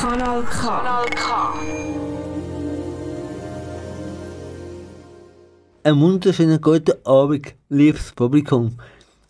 [0.00, 1.54] Kanal K.
[5.82, 8.78] Einen wunderschönen guten Abend, liebes Publikum.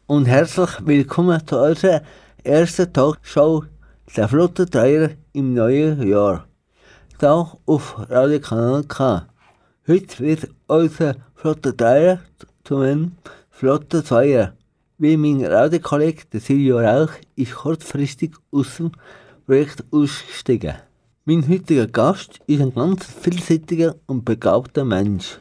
[0.06, 2.02] Und herzlich willkommen zu unserer
[2.45, 3.64] ersten Talkshow
[4.14, 6.46] der Flotte Dreier im neuen Jahr.
[7.19, 9.27] Hier auf Radio Kanal K.
[9.87, 12.20] Heute wird unser Flotte Dreier
[12.64, 13.12] zu einem
[13.48, 14.52] Flotte Zweier.
[14.98, 18.92] Wie mein Radiokollege, Silvio Rauch, ist kurzfristig aus dem
[19.48, 20.75] Projekt ausgestiegen.
[21.25, 25.41] Mein heutiger Gast ist ein ganz vielseitiger und begabter Mensch.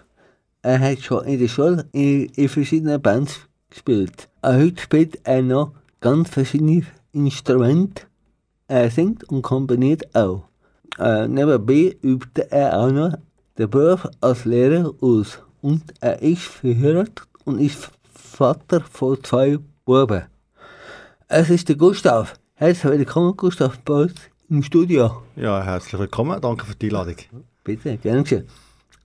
[0.62, 4.30] Er hat schon in der Schule in, in verschiedenen Bands gespielt.
[4.42, 8.04] Auch heute spielt er noch ganz verschiedene Instrumente.
[8.70, 10.46] Er singt und komponiert auch.
[10.98, 13.18] Äh, nebenbei übte er auch noch
[13.58, 15.40] den Beruf als Lehrer aus.
[15.62, 20.24] Und er ist verheiratet und ist Vater von zwei Buben.
[21.28, 22.36] Es ist der Gustav.
[22.60, 24.16] Herzlich willkommen, Gustav, uns
[24.50, 25.22] im Studio.
[25.36, 26.42] Ja, herzlich willkommen.
[26.42, 27.18] Danke für die Einladung.
[27.64, 28.48] Bitte, gerne geschehen.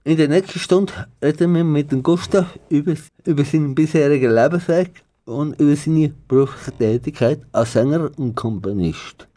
[0.03, 2.95] In der nächsten Stunde reden wir mit dem Gustav über,
[3.25, 9.27] über seinen bisherigen Lebensweg und über seine berufliche Tätigkeit als Sänger und Komponist.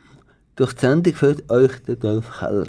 [0.55, 2.69] Durch die Sendung führt euch der Dolph Keller.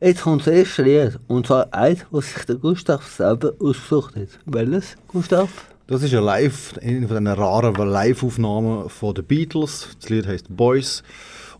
[0.00, 4.28] Jetzt kommt das erste Lied, und zwar eins, was sich der Gustav selber ausgesucht hat.
[4.46, 5.73] Welches, Gustav?
[5.86, 9.88] Das ist eine Live, eine von diesen raren Live-Aufnahmen von den Beatles.
[10.00, 11.02] Das Lied heißt Boys.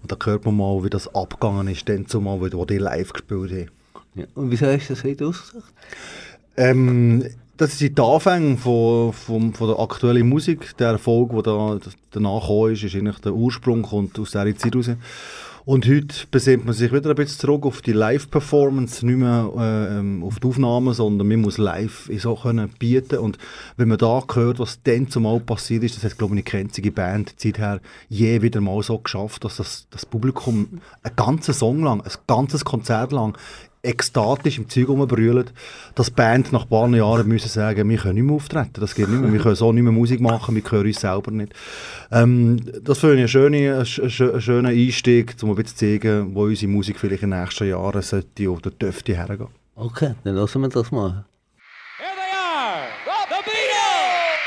[0.00, 3.52] Und da hört man mal, wie das abgegangen ist, dann zumal, wo die live gespielt
[3.52, 3.70] haben.
[4.14, 4.24] Ja.
[4.34, 5.74] Und wieso hast du das Lied ausgesucht?
[6.56, 7.22] Ähm,
[7.58, 10.74] das sind die Anfänge von, von, von der aktuellen Musik.
[10.78, 11.78] Der Erfolg, der da,
[12.12, 14.90] danach gekommen ist, ist eigentlich der Ursprung kommt aus dieser Zeit raus.
[15.66, 19.98] Und heute besinnt man sich wieder ein bisschen zurück auf die Live-Performance, nicht mehr äh,
[19.98, 23.16] ähm, auf die Aufnahmen, sondern man muss live so können bieten.
[23.16, 23.38] Und
[23.78, 26.92] wenn man da hört, was dann zumal passiert ist, das hat, glaube ich, eine einzige
[26.92, 31.82] Band Zeit her je wieder mal so geschafft, dass das, das Publikum einen ganzen Song
[31.82, 33.38] lang, ein ganzes Konzert lang
[33.84, 35.50] ekstatisch im Zeug rumbrüllen,
[35.94, 38.94] dass die Band nach ein paar Jahren müssen sagen, wir können nicht mehr auftreten, das
[38.94, 41.52] geht nicht mehr, wir können so nicht mehr Musik machen, wir hören uns selber nicht.
[42.10, 46.44] Ähm, das finde ich einen schönen, einen schönen Einstieg, um ein bisschen zu zeigen, wo
[46.44, 49.48] unsere Musik vielleicht in den nächsten Jahren sollte oder dürfte hergehen.
[49.76, 51.24] Okay, dann lassen wir das mal.
[51.98, 52.88] Here they are,
[53.28, 54.38] the Beatles!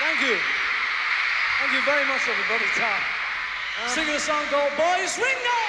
[0.00, 0.36] Thank you.
[1.60, 2.66] Thank you very much, everybody.
[3.88, 5.64] Singing a song called Boys Ring Now!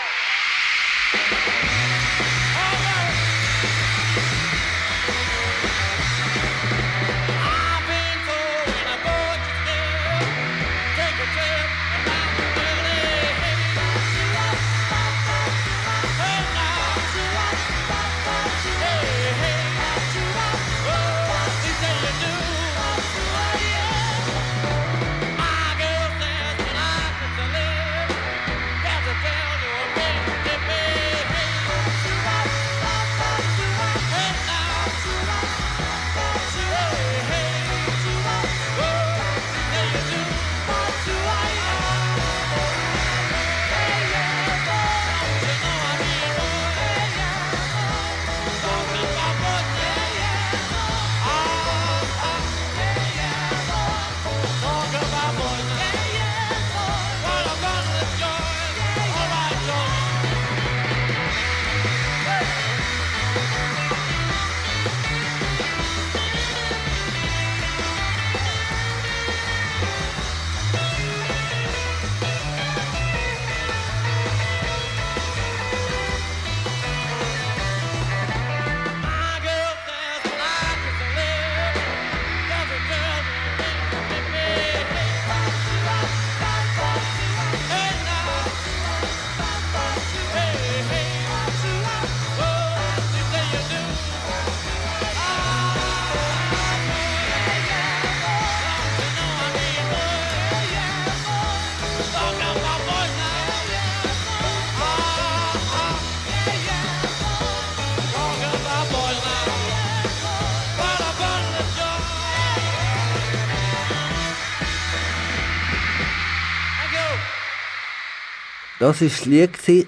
[118.85, 119.87] Das war das Lied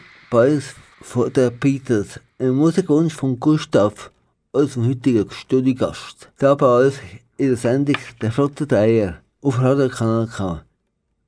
[1.01, 2.19] von den Beatles.
[2.39, 4.09] Ein Musikwunsch von Gustav,
[4.51, 6.31] unserem heutigen Studiogast.
[6.39, 6.95] Da bei uns
[7.37, 10.63] in der Sendung «Der Flotte Dreier» auf Radio Kanal K.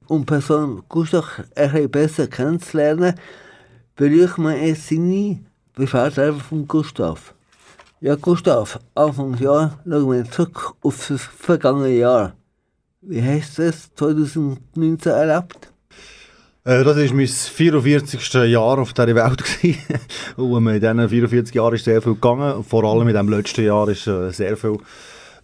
[0.07, 3.13] Um Person Gustav bisschen besser kennenzulernen,
[3.95, 5.39] beleuchten wir jetzt seine
[5.75, 7.35] Privatleben von Gustav.
[8.01, 12.33] Ja, Gustav, Anfangsjahr schauen wir zurück auf das vergangene Jahr.
[13.01, 15.71] Wie hast du es 2019 erlebt?
[16.65, 18.33] Äh, das war mein 44.
[18.51, 19.43] Jahr auf dieser Welt.
[20.37, 22.63] und in diesen 44 Jahren ist sehr viel gegangen.
[22.63, 24.77] Vor allem in diesem letzten Jahr ist äh, sehr viel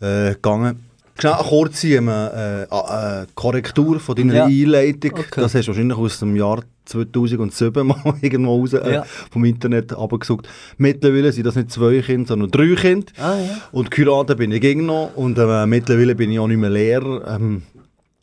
[0.01, 0.79] äh, gegangen.
[1.17, 4.45] Schnell eine kurze ähm, äh, äh, Korrektur von deiner Ja.
[4.45, 5.13] Einleitung.
[5.13, 5.23] Okay.
[5.41, 9.03] Das hast du wahrscheinlich aus dem Jahr 2007 mal irgendwo raus äh, Ja.
[9.31, 10.49] vom Internet abgesucht.
[10.77, 13.07] Mittlerweile sind das nicht zwei Kinder, sondern drei Kinder.
[13.17, 13.57] Ah ja.
[13.71, 17.35] Und geheiratet bin ich gegen noch und äh, mittlerweile bin ich auch nicht mehr Lehrer.
[17.37, 17.63] Ähm,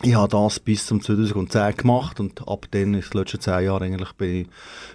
[0.03, 3.85] ich habe das bis zum 2010 gemacht und ab dann, in den letzten zehn Jahren,
[3.85, 4.47] eigentlich bin ich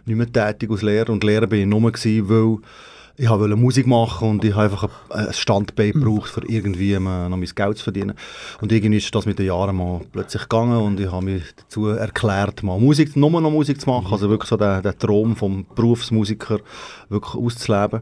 [0.06, 1.10] nicht mehr tätig als Lehrer.
[1.12, 2.58] Und Lehrer bin ich nur gewesen, weil
[3.20, 7.30] ich wollte Musik machen und ich habe einfach ein, ein Standbein gebraucht, für irgendwie noch
[7.30, 8.14] mein Geld zu verdienen.
[8.62, 11.88] Und irgendwie ist das mit den Jahren mal plötzlich gegangen und ich habe mich dazu
[11.88, 15.66] erklärt, mal Musik, nur noch Musik zu machen, also wirklich so den, den Traum vom
[15.76, 16.60] Berufsmusiker
[17.10, 18.02] wirklich auszuleben.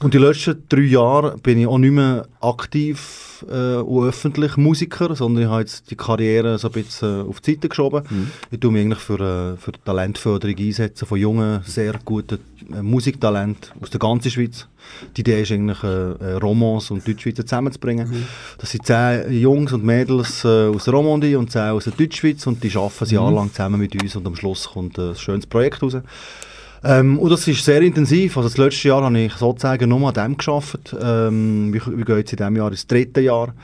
[0.00, 5.14] Und die letzten drei Jahre bin ich auch nicht mehr aktiv äh, und öffentlich Musiker,
[5.14, 8.02] sondern ich habe jetzt die Karriere so ein bisschen äh, auf die Seite geschoben.
[8.50, 12.38] Ich tue mich eigentlich für, äh, für Talentförderung einsetzen von jungen, sehr guten
[12.72, 14.55] äh, Musiktalenten aus der ganzen Schweiz.
[15.16, 18.26] Die Idee ist eigentlich, äh, äh, Romans und Deutschschweizer zusammenzubringen.
[18.58, 22.62] Das sind zehn Jungs und Mädels äh, aus Romandie und zehn aus der Deutschschweiz und
[22.62, 25.46] die arbeiten ein Jahr lang zusammen mit uns und am Schluss kommt äh, ein schönes
[25.46, 25.96] Projekt raus.
[26.84, 28.36] Ähm, und das ist sehr intensiv.
[28.36, 30.96] Also das letzte Jahr habe ich sozusagen nur an dem gearbeitet.
[31.00, 33.54] Ähm, wir, wir gehen jetzt in diesem Jahr ins dritte Jahr.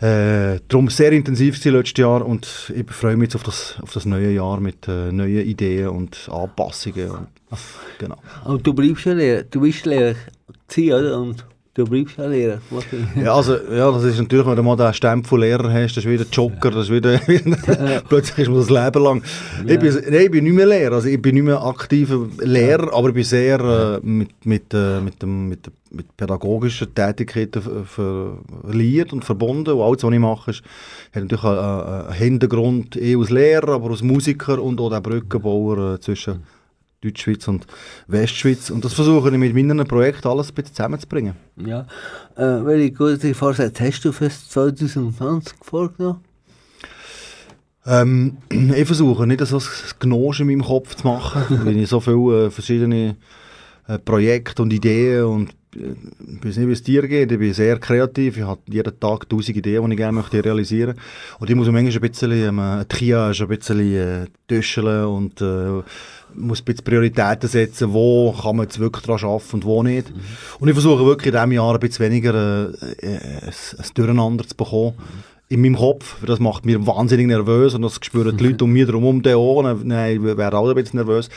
[0.00, 3.92] Äh, darum sehr intensiv das letzte Jahr und ich freue mich jetzt auf das, auf
[3.92, 7.10] das neue Jahr mit äh, neuen Ideen und Anpassungen.
[7.10, 7.28] Und,
[7.98, 8.16] genau.
[8.44, 9.42] Und du bleibst ja Lehrer.
[9.42, 10.14] Du bist Lehrer
[10.68, 11.20] gewesen, oder?
[11.20, 11.44] Und
[11.78, 12.58] du bleibst ja Lehrer.
[13.16, 16.10] Ja, also, ja, das ist natürlich, wenn du mal den Stempel Lehrer hast, das ist
[16.10, 17.18] wieder Joker, das ist wieder,
[18.08, 19.22] plötzlich ist man das Leben lang.
[19.66, 22.92] Ich, bin, nein, ich bin nicht mehr Lehrer, also ich bin nicht mehr aktiver Lehrer,
[22.92, 28.38] aber ich bin sehr äh, mit, mit, äh, mit, dem, mit, mit pädagogischen Tätigkeiten ver-
[28.64, 30.62] verliert und verbunden und alles, was ich mache, ist,
[31.14, 35.00] hat natürlich einen, einen einen Hintergrund eh als Lehrer, aber als Musiker und auch der
[35.00, 36.42] Brückenbauer äh, zwischen
[37.00, 37.66] Deutschschweiz und
[38.08, 41.34] Westschweiz und das versuche ich mit meinen Projekten alles ein bisschen zusammenzubringen.
[41.56, 41.86] Ja.
[42.36, 46.24] Äh, welche gute Vorsätze hast du für 2020 vorgenommen?
[47.86, 49.64] Ähm, ich versuche nicht so ein
[50.00, 53.16] Gnose in meinem Kopf zu machen, weil ich so viele äh, verschiedene
[53.86, 55.94] äh, Projekte und Ideen und äh,
[56.36, 59.28] ich weiß nicht, wie es dir geht, ich bin sehr kreativ, ich habe jeden Tag
[59.28, 60.96] tausend Ideen, die ich gerne möchte realisieren
[61.38, 65.82] und ich muss manchmal ein bisschen ähm, Triage, ein bisschen äh, und äh,
[66.34, 70.12] muss ein bisschen Prioritäten setzen, wo kann man jetzt wirklich daran arbeiten und wo nicht.
[70.58, 74.46] Und ich versuche wirklich in diesem Jahr ein bisschen weniger äh, äh, ein, ein Durcheinander
[74.46, 74.94] zu bekommen
[75.48, 76.16] in meinem Kopf.
[76.24, 79.62] Das macht mich wahnsinnig nervös und das spüren die Leute um mich herum dann auch.
[79.62, 81.28] Nein, ich wäre auch ein bisschen nervös.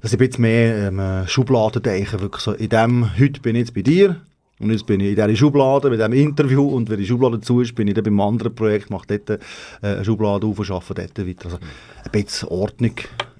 [0.00, 2.20] Dass ich ein bisschen mehr ähm, Schubladen denke.
[2.20, 4.16] Wirklich so, in dem, heute bin ich jetzt bei dir
[4.60, 7.60] und jetzt bin ich in dieser Schublade mit diesem Interview und wenn die Schublade zu
[7.60, 9.38] ist, bin ich dann beim anderen Projekt, mache dort äh,
[9.82, 11.44] eine Schublade auf und arbeite dort weiter.
[11.46, 12.94] Also ein bisschen Ordnung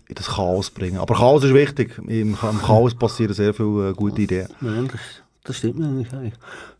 [0.08, 0.98] in das Chaos bringen.
[0.98, 1.98] Aber Chaos ist wichtig.
[1.98, 4.48] Im, Im Chaos passieren sehr viele äh, gute Ideen.
[4.60, 5.00] Ja, das,
[5.44, 6.34] das stimmt nämlich eigentlich.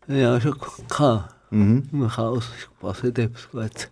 [0.07, 0.55] Ja, schon
[0.89, 1.35] gehabt.
[1.51, 1.89] Mhm.
[1.91, 2.49] Im Chaos
[2.79, 3.89] passiert etwas Gutes.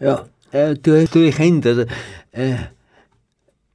[0.00, 1.72] Ja, äh, du hast drei Kinder.
[1.72, 1.86] oder?
[2.32, 2.54] Äh,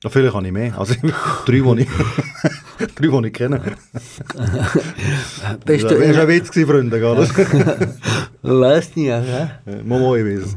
[0.04, 0.78] Ja, vielleicht kann ich mehr.
[0.78, 0.94] Also
[1.46, 1.90] drei, die ich,
[2.96, 3.62] drei, die ich kenne.
[5.66, 6.28] bist Das du war ein.
[6.28, 7.00] Witz, Freunde.
[7.00, 7.18] Gell?
[8.42, 9.20] Weißt nicht, ja?
[9.66, 10.56] Äh, Momo, ich weiß es.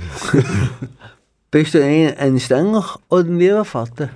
[1.50, 4.10] Bist du ein, ein strenger oder ein lieber Vater?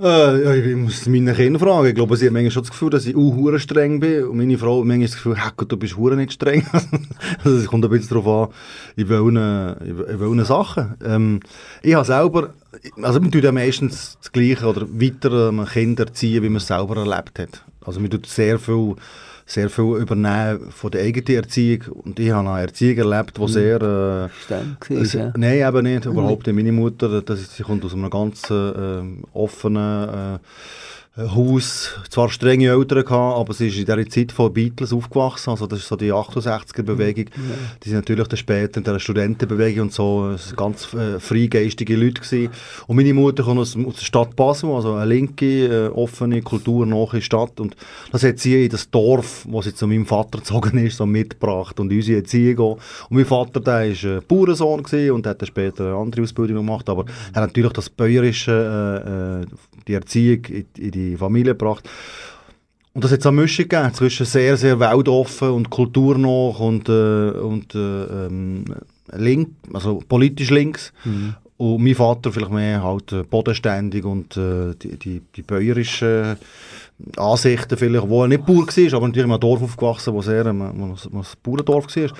[0.00, 1.88] Äh, ich muss meine Kinder fragen.
[1.88, 4.24] Ich glaube, sie haben manchmal schon das Gefühl, dass ich auch streng bin.
[4.24, 6.64] Und meine Frau hat manchmal das Gefühl, hey, du bist hure nicht streng.
[7.44, 8.54] also es kommt ein bisschen darauf an,
[8.96, 10.94] in welchen Sachen.
[11.04, 11.40] Ähm,
[11.82, 12.54] ich habe selber,
[13.02, 16.68] also man tut ja meistens das Gleiche oder weiter ähm, Kinder erziehen, wie man es
[16.68, 17.64] selber erlebt hat.
[17.84, 18.94] Also man tut sehr viel,
[19.48, 22.02] sehr viel übernehmen von der eigenen Erziehung.
[22.04, 23.80] Und ich habe eine Erziehung erlebt, die sehr...
[23.80, 25.32] Äh, es, gewesen, ja.
[25.36, 26.04] Nein, eben nicht.
[26.04, 26.54] Überhaupt nicht.
[26.54, 30.38] Meine Mutter, das sie kommt aus einem ganz ähm, offenen äh,
[31.18, 31.94] Haus.
[32.10, 35.50] Zwar strenge Eltern gehabt, aber sie ist in dieser Zeit von Beatles aufgewachsen.
[35.50, 37.26] Also das ist so die 68er-Bewegung.
[37.82, 42.22] Die sind natürlich dann später in der Studentenbewegung und so äh, ganz äh, freigeistige Leute
[42.22, 42.50] gewesen.
[42.86, 47.20] Und meine Mutter kommt aus, aus der Stadt Basel, also eine linke, äh, offene, kulturnahe
[47.20, 47.58] Stadt.
[47.58, 47.74] Und
[48.12, 51.80] das hat sie in das Dorf, wo sie zu meinem Vater gezogen ist, so mitgebracht
[51.80, 52.78] und unsere Erziehung auch.
[53.10, 56.58] Und mein Vater, der war äh, Bauernsohn gewesen und hat dann später eine andere Ausbildung
[56.58, 59.46] gemacht, aber er hat natürlich das Bäuerische, äh, äh,
[59.86, 61.88] die Erziehung in, in die Familie gebracht.
[62.94, 67.74] Und das hat eine Mischung gegeben zwischen sehr, sehr weltoffen und kulturnah und, äh, und
[67.74, 68.64] äh, ähm,
[69.12, 70.92] link, also politisch links.
[71.58, 76.36] Und mein Vater vielleicht mehr halt äh, bodenständig und äh, die, die, die bäuerischen
[77.16, 80.46] Ansichten vielleicht, wo er nicht Bauer war, aber natürlich in einem Dorf aufgewachsen, wo sehr
[80.46, 82.10] ähm, es- wo es ein Bauerndorf war.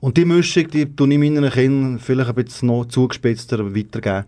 [0.00, 4.24] Und die Mischung, die tue ich meinen Kindern vielleicht ein bisschen noch zugespitzt weitergeben.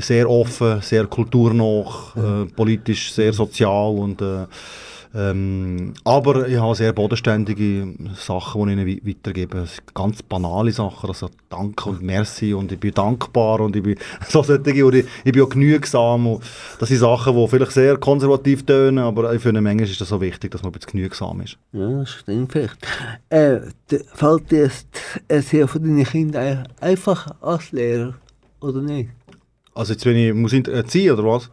[0.00, 1.84] Sehr offen, sehr kulturnah,
[2.16, 4.46] äh, politisch sehr sozial und äh,
[5.14, 9.66] ähm, aber ich habe sehr bodenständige Sachen, die ich ihnen wei- weitergebe.
[9.92, 13.96] Ganz banale Sachen, also Danke und Merci und ich bin dankbar und ich bin
[14.28, 16.26] so solche, und ich, ich bin auch genügsam.
[16.26, 16.42] Und
[16.78, 20.18] das sind Sachen, die vielleicht sehr konservativ tönen, aber ich finde, manchmal ist das so
[20.18, 21.58] wichtig, dass man ein bisschen genügsam ist.
[21.72, 22.78] Ja, das stimmt vielleicht.
[23.28, 23.60] Äh,
[24.14, 24.86] fällt dir das
[25.28, 28.14] Erziehen von deinen Kindern einfach als Lehrer,
[28.60, 29.10] oder nicht?
[29.74, 31.50] Also jetzt, wenn ich muss erziehen, oder was?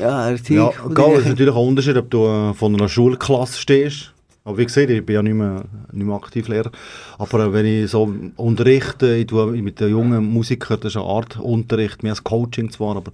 [0.00, 4.12] Ja, Erziehung Ja, es ist natürlich ein Unterschied, ob du äh, von einer Schulklasse stehst.
[4.48, 5.62] Aber wie gesagt, ich bin ja nicht mehr,
[5.92, 6.70] nicht mehr aktiv Lehrer.
[7.18, 11.38] Aber wenn ich so unterrichte, ich tue mit den jungen Musikern, das ist eine Art
[11.38, 13.12] Unterricht, mehr als Coaching zwar, aber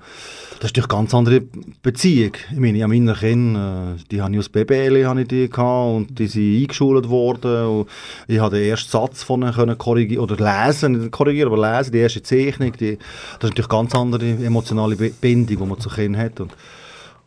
[0.61, 1.43] das ist eine ganz andere
[1.83, 2.35] Beziehung.
[2.53, 6.17] Ich meine, ja, meine Kinder, äh, die habe ich aus BBL ich die gehabt und
[6.17, 7.67] die sind eingeschult worden.
[7.67, 7.89] Und
[8.29, 11.91] ich habe den ersten Satz von ihnen können korrigieren, oder lesen, nicht korrigieren, aber lesen,
[11.91, 12.71] die erste Zeichnung.
[12.79, 16.39] Die, das ist natürlich eine ganz andere emotionale Bindung, die man zu Kindern hat.
[16.39, 16.53] Und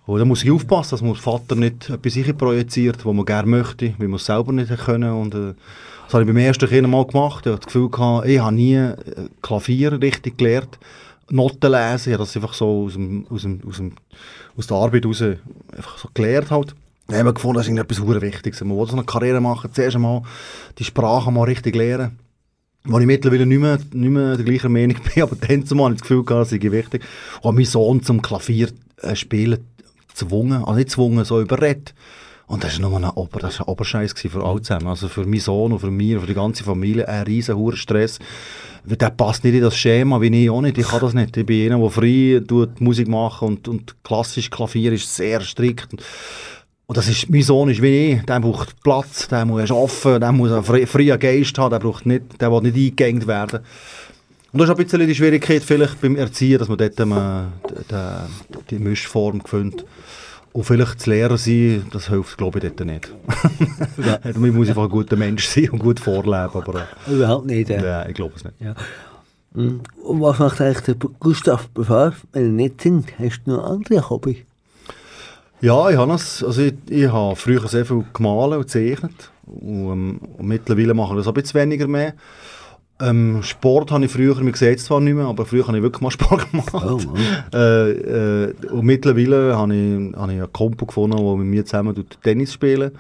[0.08, 3.50] und da muss ich aufpassen, dass man Vater nicht etwas in projiziert, was man gerne
[3.50, 5.12] möchte, weil man es selber nicht können.
[5.12, 5.54] Und, äh,
[6.06, 7.46] das habe ich beim ersten Kind mal gemacht.
[7.46, 8.96] Ich habe das Gefühl, gehabt, ich habe nie äh,
[9.42, 10.80] Klavier richtig gelernt,
[11.30, 12.14] Noten lesen.
[12.14, 13.92] Ich das einfach so aus, dem, aus, dem, aus, dem,
[14.56, 16.52] aus der Arbeit raus einfach so gelernt.
[16.52, 16.74] Halt.
[17.08, 18.64] Dann haben gefunden, das ist etwas sehr Wichtiges.
[18.64, 20.22] Man will so eine Karriere machen, zuerst einmal
[20.80, 22.18] die Sprache mal richtig lernen.
[22.86, 25.96] Wo ich mittlerweile nicht mehr, nicht mehr der gleichen Meinung bin, aber dann zumal habe
[25.96, 27.04] ich das Gefühl gehabt, das sei wichtig.
[27.42, 28.70] Und meinen Sohn zum Klavier
[29.02, 29.66] äh, spielen
[30.20, 31.94] gezwungen, also nicht gezwungen, so überredet.
[32.48, 34.88] Und das war nur ein, Ober, ein Oberscheiß für alle zusammen.
[34.88, 37.76] Also für meinen Sohn und für mich und für die ganze Familie ein riesen hoher
[37.76, 38.20] Stress.
[38.86, 40.78] Der passt nicht in das Schema, wie ich auch nicht.
[40.78, 41.36] Ich kann das nicht.
[41.36, 45.90] Ich bin einer, der frei tut, Musik machen und, und klassisch Klavier ist sehr strikt.
[46.86, 50.32] Und, das ist, mein Sohn ist wie ich, der braucht Platz, der muss arbeiten, der
[50.32, 53.60] muss einen fre- freien Geist haben, der, braucht nicht, der will nicht eingegängt werden.
[54.54, 57.16] Und das ist ein bisschen die Schwierigkeit vielleicht beim Erziehen, dass man dort ähm,
[57.70, 59.86] die, die, Mischform findet.
[60.54, 63.14] Und vielleicht zu Lehrer sein, das hilft, glaube ich, dort nicht.
[64.38, 67.70] man muss einfach ein guter Mensch sein und gut vorleben, aber Überhaupt nicht.
[67.70, 67.84] äh, Äh.
[67.86, 68.56] ja, ich glaube es nicht.
[68.60, 68.74] Ja.
[69.54, 69.82] Mhm.
[70.04, 73.20] Und was macht eigentlich der Gustav privat, wenn er nicht singt?
[73.20, 74.46] Hast du noch andere Hobby?
[75.60, 79.92] Ja, ich habe das, also ich, ich habe früher sehr viel gemalt und gezeichnet und,
[79.92, 82.14] ähm, und mittlerweile mache ich das ein bisschen weniger mehr.
[83.00, 85.84] Ähm, Sport habe ich früher, man sieht es zwar nicht mehr, aber früher habe ich
[85.84, 86.74] wirklich mal Sport gemacht.
[86.74, 87.00] Oh,
[87.54, 92.06] äh, äh, und mittlerweile habe ich, habe ich einen Kumpel gefunden, der mit mir zusammen
[92.24, 92.92] Tennis spielen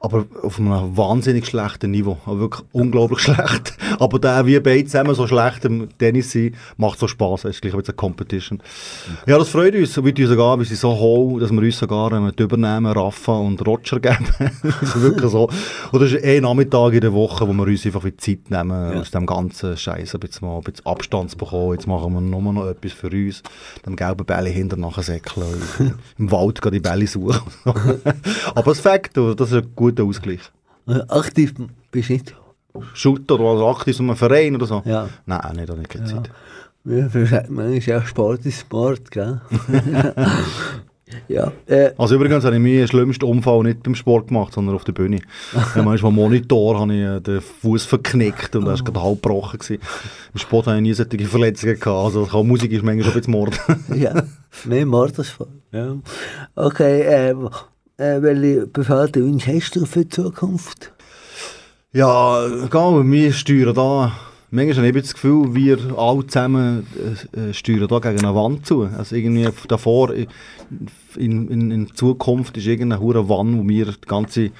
[0.00, 2.18] aber auf einem wahnsinnig schlechten Niveau.
[2.24, 3.76] Also wirklich unglaublich schlecht.
[3.98, 7.44] Aber der, wie beide zusammen so schlecht im Tennis sind, macht so Spaß.
[7.44, 8.62] Es ist gleich eine Competition.
[9.26, 10.02] Ja, das freut uns.
[10.02, 13.32] Wir tun sogar, wir sind so hoch, dass wir uns sogar ähm, die übernehmen, Rafa
[13.32, 14.26] und Roger geben.
[14.62, 15.48] das ist wirklich so.
[15.90, 18.98] Und das ist ein Nachmittag in der Woche, wo wir uns einfach viel Zeit nehmen,
[18.98, 21.72] aus dem ganzen Scheiß ein bisschen, mal ein bisschen Abstand zu bekommen.
[21.72, 23.42] Jetzt machen wir nur noch etwas für uns.
[23.84, 25.46] Dem gelben Bälle hinter nachher säckeln.
[26.18, 27.40] Im Wald gehen die Bälle suchen.
[28.54, 30.40] Aber es fängt, das ist ein guter Ausgleich.
[30.86, 31.54] Äh, Aktiv
[31.90, 32.34] bist du nicht.
[32.94, 34.82] Shooter oder aktiv in einem Verein oder so?
[34.84, 35.08] Ja.
[35.26, 36.22] Nein, nicht, da habe ich keine Ja.
[36.22, 36.30] Zeit.
[36.84, 39.40] Ja, man ist ja Sport ist Sport, gell?
[41.28, 44.84] ja, äh, Also übrigens habe ich meinen schlimmsten Unfall nicht beim Sport gemacht, sondern auf
[44.84, 45.20] der Bühne.
[45.74, 49.22] ja, manchmal am Monitor habe ich äh, den Fuß verknickt und da war gerade halb
[49.22, 49.58] gebrochen.
[49.58, 49.82] Gewesen.
[50.32, 52.16] Im Sport habe ich nie solche Verletzungen gehabt.
[52.16, 53.58] Also Musik ist manchmal schon ein bisschen Mord.
[53.94, 54.22] ja,
[54.64, 55.50] mehr Mord als Sport.
[55.72, 55.96] Ja.
[56.54, 57.34] Okay, äh,
[57.98, 60.92] äh, welche Befehle Wünsche hast du für die Zukunft?
[61.92, 64.12] Ja, egal, wir steuern da.
[64.50, 66.86] Manchmal habe ich das Gefühl, wir alle zusammen
[67.34, 68.88] äh, äh, steuern da gegen eine Wand zu.
[68.96, 70.28] Also irgendwie davor, in,
[71.16, 74.50] in, in, in Zukunft ist irgendeine hure Wand, wo wir die ganze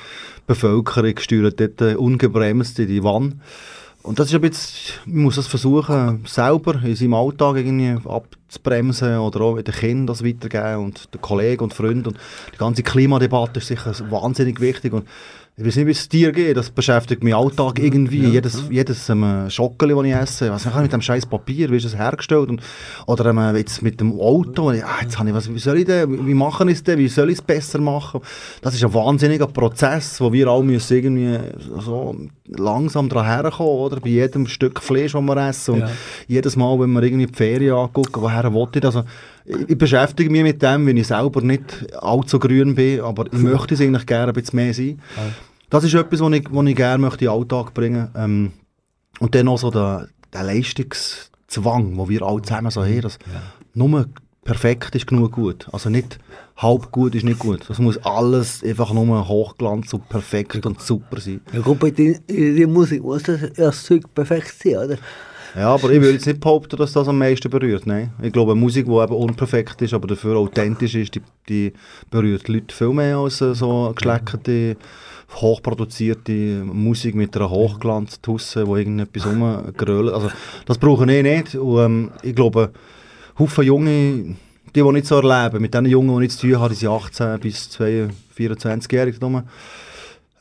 [0.46, 3.36] Bevölkerung steuern dort äh, ungebremst in die Wand.
[4.08, 9.18] Und das ist ein bisschen, man muss das versuchen, selber in seinem Alltag irgendwie abzubremsen
[9.18, 12.08] oder auch den Kindern das weitergeben und den Kollegen und Freunden.
[12.08, 12.18] Und
[12.54, 14.94] die ganze Klimadebatte ist sicher wahnsinnig wichtig.
[14.94, 15.06] Und
[15.58, 18.28] ich weiß nicht, wie es dir geht, das beschäftigt mich Alltag irgendwie.
[18.28, 21.76] jedes jedes ähm, Schockeli, das ich esse, was mache ich mit dem scheiß Papier, wie
[21.76, 22.48] ist das hergestellt?
[22.48, 22.62] Und,
[23.06, 25.86] oder ähm, jetzt mit dem Auto, ich, ah, jetzt habe ich was, wie soll ich
[25.86, 28.20] denn, wie machen ich es denn, wie soll ich es besser machen?
[28.62, 31.38] Das ist ein wahnsinniger Prozess, wo wir alle müssen irgendwie
[31.80, 32.14] so
[32.46, 34.00] langsam daran herkommen, oder?
[34.00, 35.74] Bei jedem Stück Fleisch, das wir essen.
[35.74, 35.90] Und Ja.
[36.28, 38.94] jedes Mal, wenn wir irgendwie die Ferien angucken, woher will ich das?
[38.96, 39.08] Also,
[39.44, 43.32] ich, ich beschäftige mich mit dem, wenn ich selber nicht allzu grün bin, aber ich
[43.38, 45.00] möchte es eigentlich gerne ein bisschen mehr sein.
[45.70, 48.52] Das ist etwas, was ich, was ich gerne möchte in den Alltag bringen ähm,
[49.20, 53.18] Und dann noch so der, der Leistungszwang, wo wir alle zusammen so haben, dass
[53.74, 54.06] nur
[54.44, 55.68] perfekt ist genug gut.
[55.72, 56.18] Also nicht
[56.56, 57.68] halb gut ist nicht gut.
[57.68, 61.42] Das muss alles einfach nur hochglanz und perfekt und super sein.
[61.52, 64.96] Ja gut, bei der, in der Musik muss das, ja, das Zeug perfekt sein, oder?
[65.54, 67.86] Ja, aber ich würde jetzt nicht behaupten, dass das am meisten berührt.
[67.86, 68.12] Nein.
[68.22, 71.72] Ich glaube, Musik, die eben unperfekt ist, aber dafür authentisch ist, die, die
[72.10, 74.76] berührt die Leute viel mehr als äh, so geschleckerte,
[75.34, 80.12] hochproduzierte Musik mit einer Hochglanztusse, wo irgendetwas rumgrölt.
[80.12, 80.30] Also,
[80.66, 81.54] das brauche ich nicht.
[81.54, 82.70] Und, ähm, ich glaube,
[83.38, 83.90] Haufen Junge,
[84.74, 86.90] die, die nicht so erleben, mit den Jungen, die nichts zu tun haben, die sind
[86.90, 89.16] 18 bis 24-jährig.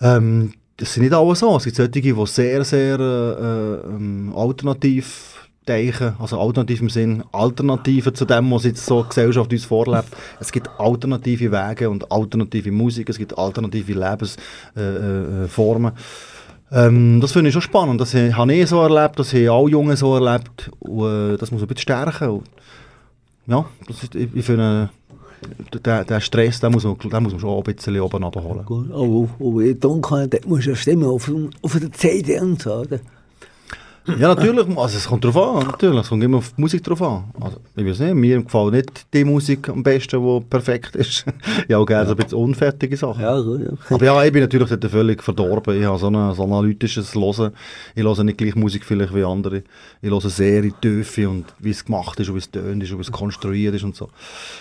[0.01, 1.58] Ähm, das sind nicht alle so.
[1.58, 5.37] Es gibt solche, die sehr, sehr äh, ähm, alternativ
[5.68, 10.10] denken, also alternativ im Sinn, Alternativen zu dem, was jetzt so die Gesellschaft uns vorlebt.
[10.40, 15.92] Es gibt alternative Wege und alternative Musik, es gibt alternative Lebensformen.
[15.92, 18.02] Äh, äh, ähm, das finde ich schon spannend.
[18.02, 20.70] Das habe ich so erlebt, das haben alle Jungen so erlebt.
[20.80, 22.30] Und, äh, das muss ein bisschen stärken.
[22.30, 22.44] Und,
[23.48, 24.90] ja, das ist, ich, ich finde,
[25.86, 28.66] der, der Stress, den muss, man, den muss man schon ein bisschen oben abholen.
[28.66, 31.32] Gut, aber, aber ich denke, da muss ja stimmen auf,
[31.62, 32.74] auf der CD und so.
[32.74, 33.00] Oder?
[34.08, 34.66] Ja, natürlich.
[34.78, 35.68] Also, es kommt darauf an.
[35.68, 36.02] Natürlich.
[36.02, 37.26] Es kommt immer auf die Musik drauf an.
[37.40, 41.26] Also, ich weiß nicht, mir gefällt nicht die Musik am besten, die perfekt ist.
[41.68, 42.12] ich habe gerne ja.
[42.12, 43.22] ein bisschen unfertige Sachen.
[43.22, 43.94] Ja, gut, okay.
[43.94, 45.80] Aber ja, ich bin natürlich dort völlig verdorben.
[45.80, 47.52] Ich habe so ein so analytisches Hören.
[47.96, 49.64] Ich höre nicht gleich Musik vielleicht wie andere.
[50.02, 52.82] Ich höre sehr in die Tiefe und wie es gemacht ist und wie es tönt
[52.82, 54.10] ist und wie es konstruiert ist und so.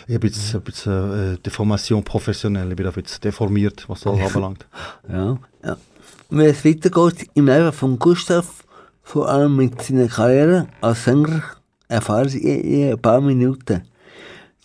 [0.09, 2.71] Ich habe jetzt ein bisschen äh, Deformation professionell.
[2.71, 4.67] Ich bin ein bisschen deformiert, was das anbelangt.
[5.09, 5.77] Ja, ja.
[6.29, 8.66] Wenn es weitergeht im Leben von Gustav
[9.07, 11.41] vor allem mit seiner Karriere als Sänger
[11.87, 13.83] erfahren Sie in ein paar Minuten.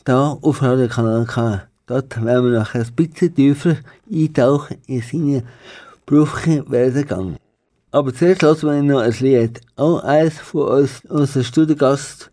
[0.03, 1.61] Da auf Radio Kanal K.
[1.85, 3.77] Dort werden wir nachher ein bisschen tiefer
[4.11, 5.43] eintauchen in seinen
[6.07, 7.35] beruflichen Werdegang.
[7.91, 9.61] Aber zuerst lassen wir noch ein Lied.
[9.75, 12.31] Auch eins von uns, unserem Studiogast,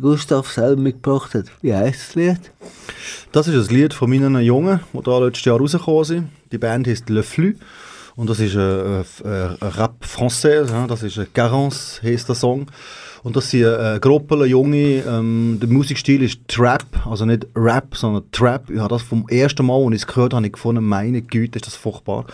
[0.00, 1.46] Gustav, selber mitgebracht hat.
[1.60, 2.52] Wie heisst das Lied?
[3.32, 6.28] Das ist ein Lied von meinen Jungen, die da letztes Jahr rausgekommen sind.
[6.52, 7.58] Die Band heißt Le Flux.
[8.18, 12.66] Und das ist ein, ein, ein Rap français, das ist ein Garance, heisst der Song.
[13.22, 18.24] Und das sind äh, Gruppen, junge, ähm, der Musikstil ist Trap, also nicht Rap, sondern
[18.32, 18.70] Trap.
[18.70, 21.60] Ich habe das vom ersten Mal, als ich es gehört habe, ich gefunden, meine Güte,
[21.60, 22.24] ist das furchtbar.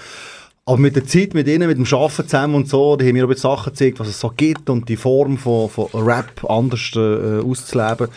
[0.64, 3.28] Aber mit der Zeit, mit ihnen, mit dem Arbeiten zusammen und so, die haben mir
[3.28, 7.40] auch Sachen gezeigt, was es so gibt und die Form von, von Rap anders äh,
[7.40, 8.08] auszuleben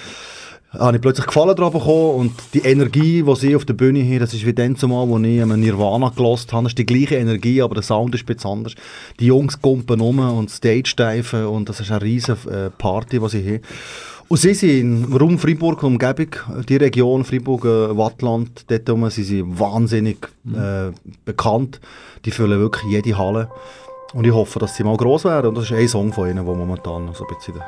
[0.72, 4.20] habe ich plötzlich Gefallen daran bekommen und die Energie, die sie auf der Bühne haben,
[4.20, 7.62] das ist wie dann zumal, als ich Nirvana gelost habe, das ist die gleiche Energie,
[7.62, 8.76] aber der Sound ist bisschen anders.
[9.20, 13.46] Die Jungs kumpen um und stage-steifen und das ist eine riesige äh, Party, die sie
[13.46, 13.62] haben.
[14.30, 16.28] Und sie sind Raum Freiburg Umgebung,
[16.68, 20.92] die Region Freiburg-Wattland, äh, dort sind sie wahnsinnig äh,
[21.24, 21.80] bekannt.
[22.26, 23.50] Die füllen wirklich jede Halle.
[24.14, 25.48] Und ich hoffe, dass sie mal gross werden.
[25.48, 27.62] Und das ist ein Song von ihnen, der momentan so ein bisschen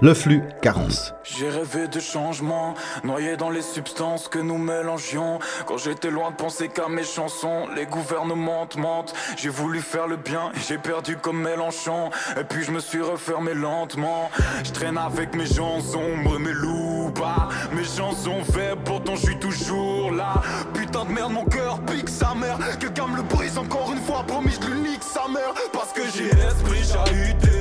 [0.00, 1.14] Le Flux Garance.
[1.22, 2.74] J'ai rêvé de changement,
[3.04, 5.38] noyé dans les substances que nous mélangions.
[5.66, 9.14] Quand j'étais loin de penser qu'à mes chansons, les gouvernements mentent.
[9.36, 12.10] J'ai voulu faire le bien j'ai perdu comme Mélenchon.
[12.38, 14.30] Et puis je me suis refermé lentement.
[14.64, 17.48] Je traîne avec mes gens sombres, mes loups bas.
[17.74, 20.34] Mes chansons faibles, pourtant je suis toujours là.
[20.74, 22.58] Putain de merde, mon cœur pique sa mère.
[22.80, 25.54] Quelqu'un me le brise encore une fois, promis je lui nique sa mère.
[25.72, 27.60] Parce que j'ai l'esprit chahuté.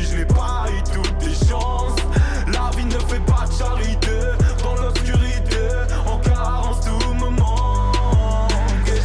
[0.00, 1.96] Je n'ai pas eu toutes tes chances.
[2.52, 4.10] La vie ne fait pas de charité.
[4.62, 5.62] Dans l'obscurité,
[6.06, 8.50] en carence, tout me manque.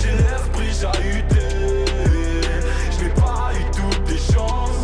[0.02, 1.86] J'ai l'esprit chahuté.
[2.92, 4.84] Je n'ai pas eu toutes tes chances.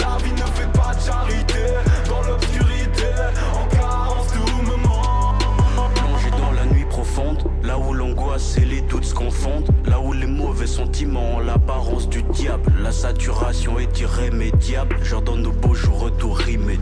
[0.00, 1.62] La vie ne fait pas de charité.
[2.08, 3.10] Dans l'obscurité,
[3.54, 5.94] en carence, tout me manque.
[5.94, 9.70] Plongé dans la nuit profonde, là où l'angoisse et les doutes se confondent,
[11.14, 14.96] ont l'apparence du diable, la saturation est irrémédiable.
[15.02, 16.80] J'ordonne nos beaux jours retour immédiat.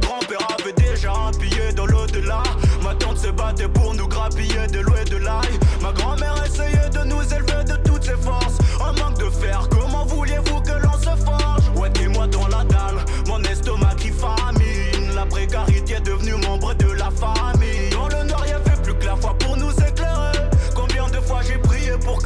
[0.00, 2.42] Grand-père avait déjà un billet dans l'au-delà.
[2.82, 5.58] Ma tante se battait pour nous grappiller de l'eau et de l'ail.
[5.82, 8.58] Ma grand-mère essayait de nous élever de toutes ses forces.
[8.82, 11.68] Un manque de fer, comment vouliez-vous que l'on se forge?
[11.76, 15.14] Ouais, dis-moi dans la dalle, mon estomac qui famine.
[15.14, 17.90] La précarité est devenue membre de la famille.
[17.92, 19.49] Dans le noir, il y avait plus que la foi pour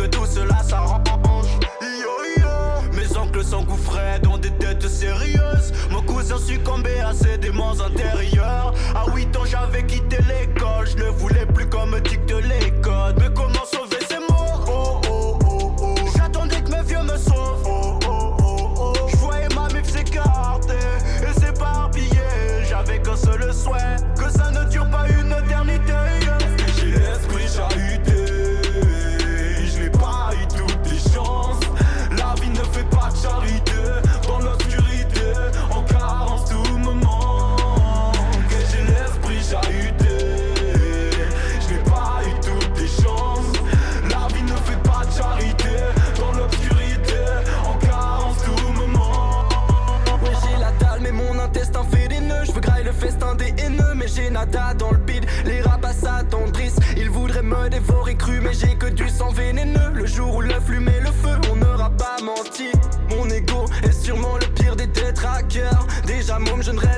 [0.09, 1.03] tout cela s'arrange
[1.81, 2.93] Yo, yo.
[2.93, 5.73] Mes oncles s'engouffraient dans des dettes sérieuses.
[5.91, 8.75] Mon cousin succombait à ses démons intérieurs.
[8.95, 10.87] À 8 ans, j'avais quitté l'école.
[10.87, 11.34] Je ne voulais
[66.65, 66.94] je ne rêvais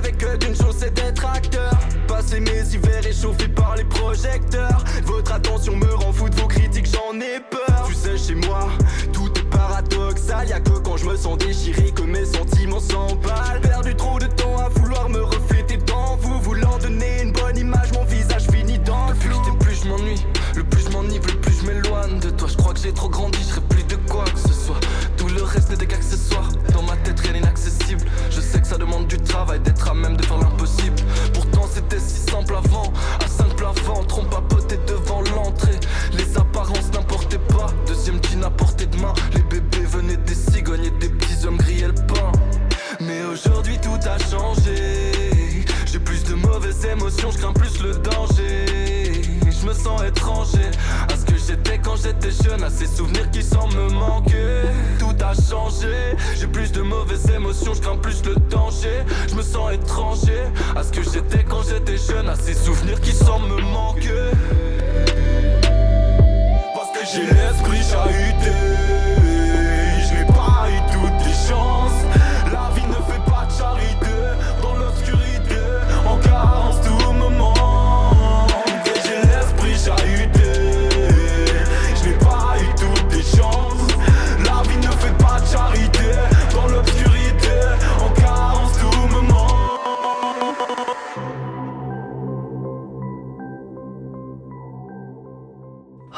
[57.74, 59.04] je crains plus le danger.
[59.28, 63.12] Je me sens étranger à ce que j'étais quand j'étais jeune, à ces souvenirs qui
[63.12, 63.25] semblent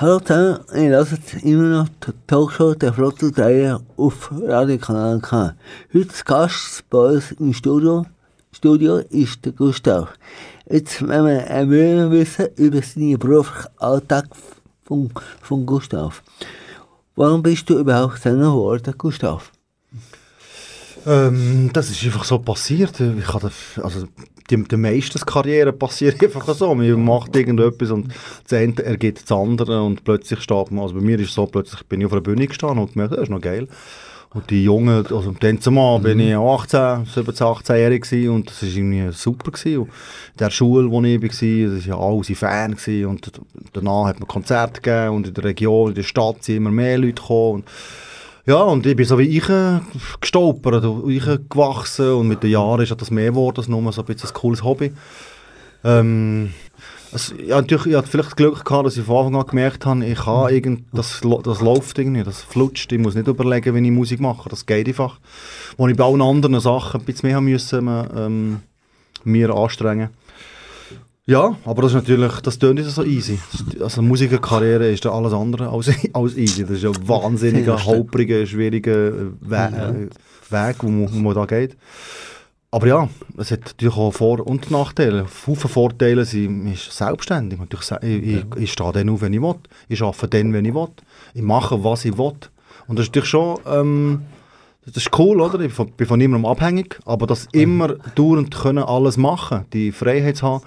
[0.01, 5.57] Hallo zusammen, ihr hört immer noch die Talkshow der Flotte 3 auf Radiokanal K.
[5.93, 8.07] Heute Gast bei uns im Studio,
[8.53, 10.15] Studio ist der Gustav.
[10.71, 14.27] Jetzt wenn wir ein mehr wissen über seinen beruflichen Alltag
[14.85, 15.11] von,
[15.43, 16.23] von Gustav.
[17.17, 19.51] Warum bist du überhaupt Sänger geworden, Gustav?
[21.09, 23.01] Ähm, das ist einfach so passiert.
[23.01, 23.51] Ich hatte,
[23.83, 24.07] also
[24.51, 26.75] die, die meisten Karrieren passieren einfach so.
[26.75, 28.12] Man macht irgendetwas und
[28.44, 31.47] das eine ergibt das andere und plötzlich steht man, also bei mir ist es so,
[31.47, 33.68] plötzlich bin ich auf einer Bühne gestanden und gemerkt, das ist noch geil.
[34.35, 38.68] Und die Jungen, also dann zumal bin ich 18, 17, 18-jährig gewesen und das war
[38.68, 39.51] irgendwie super.
[39.51, 39.79] Gewesen.
[39.79, 43.33] Und in der Schule, wo ich war, das war ja alle Fan gewesen und
[43.73, 46.99] danach hat man Konzerte gegeben und in der Region, in der Stadt sind immer mehr
[46.99, 47.55] Leute gekommen.
[47.55, 47.64] Und
[48.49, 49.47] ja, und ich bin so wie ich
[50.21, 54.09] gestolpert ich gewachsen und mit den Jahren ist das mehr geworden als nur so ein
[54.09, 54.93] ein cooles Hobby.
[55.85, 56.55] Ähm,
[57.13, 59.85] es, ja, natürlich, ich hatte vielleicht das Glück gehabt, dass ich von Anfang an gemerkt
[59.85, 63.87] habe, ich kann irgend, das, das läuft irgendwie, das flutscht, ich muss nicht überlegen, wie
[63.87, 65.19] ich Musik mache, das geht einfach.
[65.77, 68.61] Wo ich bei allen anderen Sachen ein bisschen mehr haben müssen, ähm,
[69.25, 70.09] mir anstrengen.
[71.29, 73.38] Ja, aber das ist natürlich, das tönt nicht so easy.
[73.81, 76.62] Also Musikerkarriere ist da alles andere als, als easy.
[76.62, 81.35] Das ist ja ein wahnsinniger, Ja, holpriger, schwieriger We äh, Weg, wo man, wo man
[81.35, 81.77] da geht.
[82.71, 85.27] Aber ja, es hat natürlich auch Vor- und Nachteile.
[85.27, 87.59] Viele Vorteile sind, man ist selbstständig.
[87.59, 89.57] Natürlich, ich, ich, ich stehe dann auf, wenn ich will.
[89.91, 90.88] Ich arbeite dann, wenn ich will.
[91.35, 92.33] Ich mache, was ich will.
[92.87, 94.23] Und das ist natürlich schon, ähm,
[94.87, 95.61] das ist cool, oder?
[95.61, 96.99] Ich bin von niemandem abhängig.
[97.05, 100.64] Aber das immer dauernd können alles machen, die Freiheit zu haben,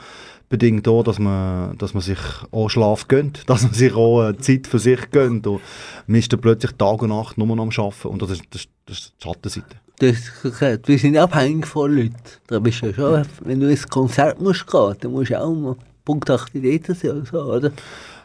[0.52, 2.20] bedingt auch, dass man, dass man sich
[2.52, 5.48] auch Schlaf gönnt, dass man sich auch äh, Zeit für sich gönnt.
[5.48, 5.62] Und
[6.06, 8.08] man ist dann plötzlich Tag und Nacht nur noch am Arbeiten.
[8.10, 9.78] Und das ist, das, das ist die Schattenseite.
[9.98, 12.16] Gesagt, wir sind abhängig von Leuten.
[12.48, 15.76] Da bist du schon, wenn du ins Konzert musst gehen, dann musst du auch mal
[16.06, 17.72] Punktaktivitäten sein oder so, oder?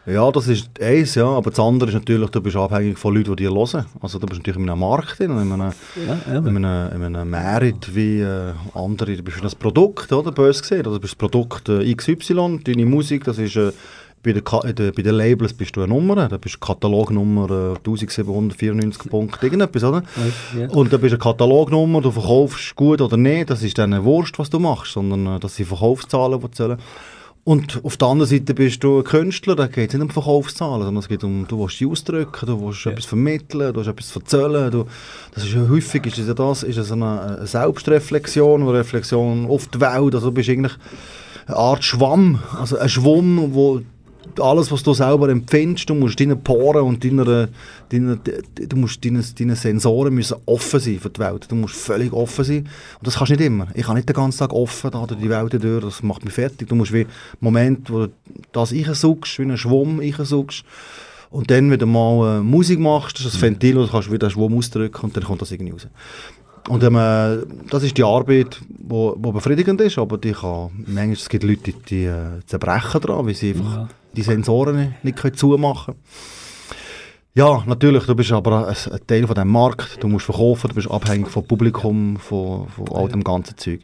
[0.07, 1.27] Ja, das ist eins, ja.
[1.27, 3.87] Aber das andere ist natürlich, du bist abhängig von Leuten, die dir hören.
[4.01, 7.95] Also du bist natürlich in einem Markt, in einem, Ja, in einem, in einem Merit
[7.95, 9.17] wie äh, andere.
[9.17, 10.31] Du bist das Produkt, oder?
[10.31, 10.87] Bös gesehen.
[10.87, 13.57] Also, du bist das Produkt äh, XY, deine Musik, das ist...
[13.57, 13.73] Äh,
[14.27, 19.09] bei den, äh, bei den Labels bist du eine Nummer, da bist Katalognummer äh, 1794
[19.09, 20.03] Punkt irgendetwas, oder?
[20.59, 20.69] Ja.
[20.71, 24.05] Und dann bist du eine Katalognummer, du verkaufst gut oder nicht, das ist dann eine
[24.05, 26.79] Wurst, was du machst, sondern äh, das sind Verkaufszahlen, die zählen.
[27.47, 30.83] Und auf der anderen Seite bist du ein Künstler, da geht es nicht um Verkaufszahlen,
[30.83, 34.17] sondern es geht um, du willst dich ausdrücken, du willst etwas vermitteln, du willst etwas
[34.17, 34.69] erzählen.
[34.73, 34.87] Du,
[35.33, 39.47] das ist ja häufig ist es ja das, ist es eine, eine Selbstreflexion oder Reflexion
[39.47, 40.17] auf die Welt.
[40.17, 40.73] Also du bist eigentlich
[41.47, 43.81] eine Art Schwamm, also ein Schwamm, wo
[44.41, 47.49] alles, was du selber empfindest, du musst deine Poren und deine,
[47.89, 51.47] deine, du musst deine, deine Sensoren müssen offen sein für die Welt.
[51.49, 52.69] Du musst völlig offen sein.
[52.99, 53.69] Und das kannst du nicht immer.
[53.75, 56.35] Ich kann nicht den ganzen Tag offen da durch die Welt durch, das macht mich
[56.35, 56.69] fertig.
[56.69, 57.07] Du musst wie
[57.41, 58.13] Moment, wo du
[58.53, 60.65] das reinsaugst, wie einen Schwamm reinsaugst,
[61.31, 64.29] und dann wieder mal äh, Musik machst, das ist ein Ventil, wo du kannst wieder
[64.29, 65.87] den Schwamm ausdrücken und dann kommt das irgendwie raus.
[66.69, 67.39] Und ähm, äh,
[67.71, 71.45] das ist die Arbeit, die wo, wo befriedigend ist, aber die kann, manchmal, es gibt
[71.45, 76.05] Leute, die, äh, zerbrechen daran, weil sie einfach die Sensoren nicht, nicht können zumachen können.
[77.35, 80.75] Ja, natürlich, du bist aber ein, ein Teil von dem Markt, du musst verkaufen, du
[80.75, 83.81] bist abhängig vom Publikum, von, von all dem ganzen Zeug.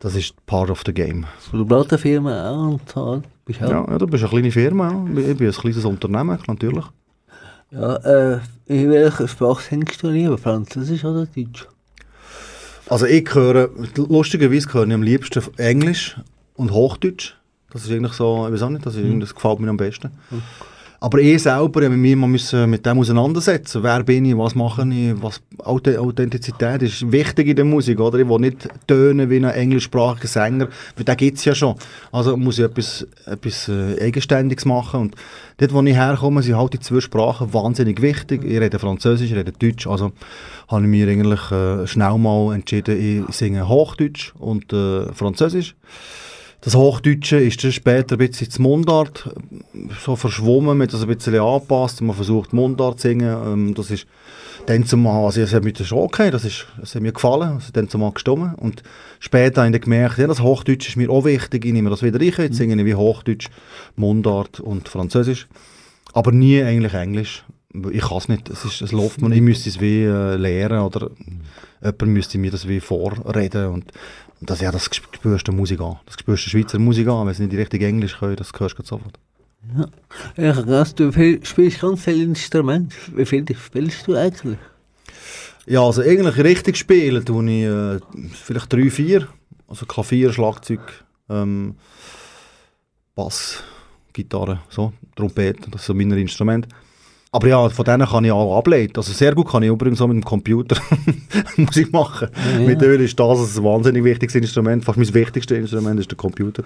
[0.00, 1.26] Das ist part of the game.
[1.50, 3.22] Von der Plattenfirma auch und so.
[3.44, 3.70] Bist auch.
[3.70, 5.30] Ja, ja, du bist eine kleine Firma, ja.
[5.30, 6.84] ich bin ein kleines Unternehmen, natürlich.
[7.72, 10.38] Ja, äh, in welcher Sprache singst du lieber?
[10.38, 11.68] Französisch oder Deutsch?
[12.92, 16.14] Also ich höre, lustigerweise höre ich am liebsten Englisch
[16.56, 17.32] und Hochdeutsch.
[17.72, 19.78] Das ist eigentlich so, ich weiß auch nicht, das, ist, irgendwie- das gefällt mir am
[19.78, 20.10] besten.
[21.02, 23.82] Aber ich selber, habe mich immer müssen mit dem auseinandersetzen.
[23.82, 28.20] Wer bin ich, was mache ich, was, Auth- Authentizität ist wichtig in der Musik, oder?
[28.20, 31.74] Ich will nicht tönen wie ein englischsprachiger Sänger, weil den gibt es ja schon.
[32.12, 35.16] Also muss ich etwas, etwas äh, Eigenständiges machen und
[35.56, 38.44] dort, wo ich herkomme, sind halt die zwei Sprachen wahnsinnig wichtig.
[38.44, 40.12] Ich rede Französisch, ich rede Deutsch, also
[40.68, 45.74] habe ich mir eigentlich äh, schnell mal entschieden, ich singe Hochdeutsch und äh, Französisch.
[46.64, 49.34] Das Hochdeutsche ist dann später ein bisschen ins Mundart
[50.00, 53.36] so verschwommen, man hat das ein bisschen angepasst, man versucht Mundart zu singen.
[53.44, 54.06] Ähm, das ist
[54.66, 57.66] dann zumal, also es hat mir schon okay, das, ist, das hat mir gefallen, das
[57.66, 58.56] hat dann zumal gestimmt.
[58.58, 58.84] Und
[59.18, 62.20] später habe ich gemerkt, ja, das Hochdeutsche ist mir auch wichtig, ich nehme das wieder
[62.20, 63.48] rein, jetzt singe ich wie Hochdeutsch,
[63.96, 65.48] Mundart und Französisch.
[66.12, 67.44] Aber nie eigentlich Englisch.
[67.90, 70.80] Ich kann es nicht, es, ist, es läuft mir, ich müsste es wie äh, lernen
[70.82, 71.10] oder
[71.82, 73.92] jemand müsste mir das wie vorreden und,
[74.42, 76.00] und das, ja, das spürst du der Musik an.
[76.04, 78.82] Das spürst du Schweizer Musik an, wenn sie nicht richtig Englisch können, das hörst du
[78.82, 79.16] sofort.
[80.36, 82.96] Ich habe gehört, du viel- spielst ganz viele Instrumente.
[83.14, 84.58] Wie viele spielst du eigentlich?
[85.66, 88.00] Ja, also eigentlich richtig spielen tue ich äh,
[88.32, 89.28] vielleicht drei, vier.
[89.68, 90.80] Also Klavier, Schlagzeug,
[91.30, 91.76] ähm,
[93.14, 93.62] Bass,
[94.12, 96.68] Gitarre, so, Trompete, das sind meine Instrumente.
[97.34, 98.92] Aber ja, von denen kann ich auch ableiten.
[98.96, 100.76] Also sehr gut kann ich übrigens auch mit dem Computer
[101.56, 102.28] Musik machen.
[102.58, 102.66] Ja.
[102.66, 106.62] Mittlerweile ist das ein wahnsinnig wichtiges Instrument, fast mein wichtigstes Instrument ist der Computer.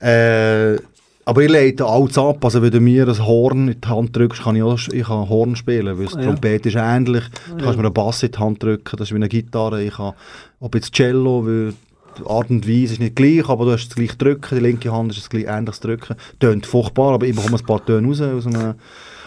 [0.00, 0.76] Äh,
[1.24, 4.42] aber ich leite alles ab, also wenn du mir ein Horn in die Hand drückst,
[4.42, 6.22] kann ich auch ich kann Horn spielen, weil das Ja.
[6.22, 7.24] Trompete ist ähnlich.
[7.48, 9.82] Du kannst mir einen Bass in die Hand drücken, das ist wie eine Gitarre.
[9.82, 10.12] Ich kann,
[10.60, 11.72] ob jetzt Cello, weil
[12.18, 14.92] die Art und Weise ist nicht gleich, aber du hast das gleiche Drücken, die linke
[14.92, 16.16] Hand ist das gleich ähnliches Drücken.
[16.38, 18.20] Tönt furchtbar, aber ich bekomme ein paar Töne raus.
[18.20, 18.74] Aus einem,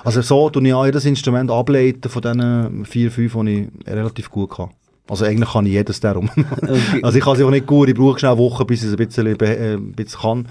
[0.03, 4.29] also so tue ich auch jedes Instrument ableiten von diesen vier, fünf, die ich relativ
[4.29, 4.69] gut kann.
[5.07, 6.29] Also eigentlich kann ich jedes darum.
[6.61, 6.99] Okay.
[7.01, 9.05] also ich kann es auch nicht gut, ich brauche schnell Wochen, bis ich es ein
[9.05, 10.47] bisschen, äh, ein bisschen kann.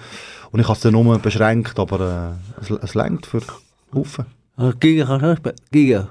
[0.50, 3.40] Und ich habe es dann nur beschränkt, aber äh, es, es längt für
[3.94, 4.26] Haufen.
[4.56, 5.52] Ah, Giga kannst du?
[5.70, 6.08] Giga.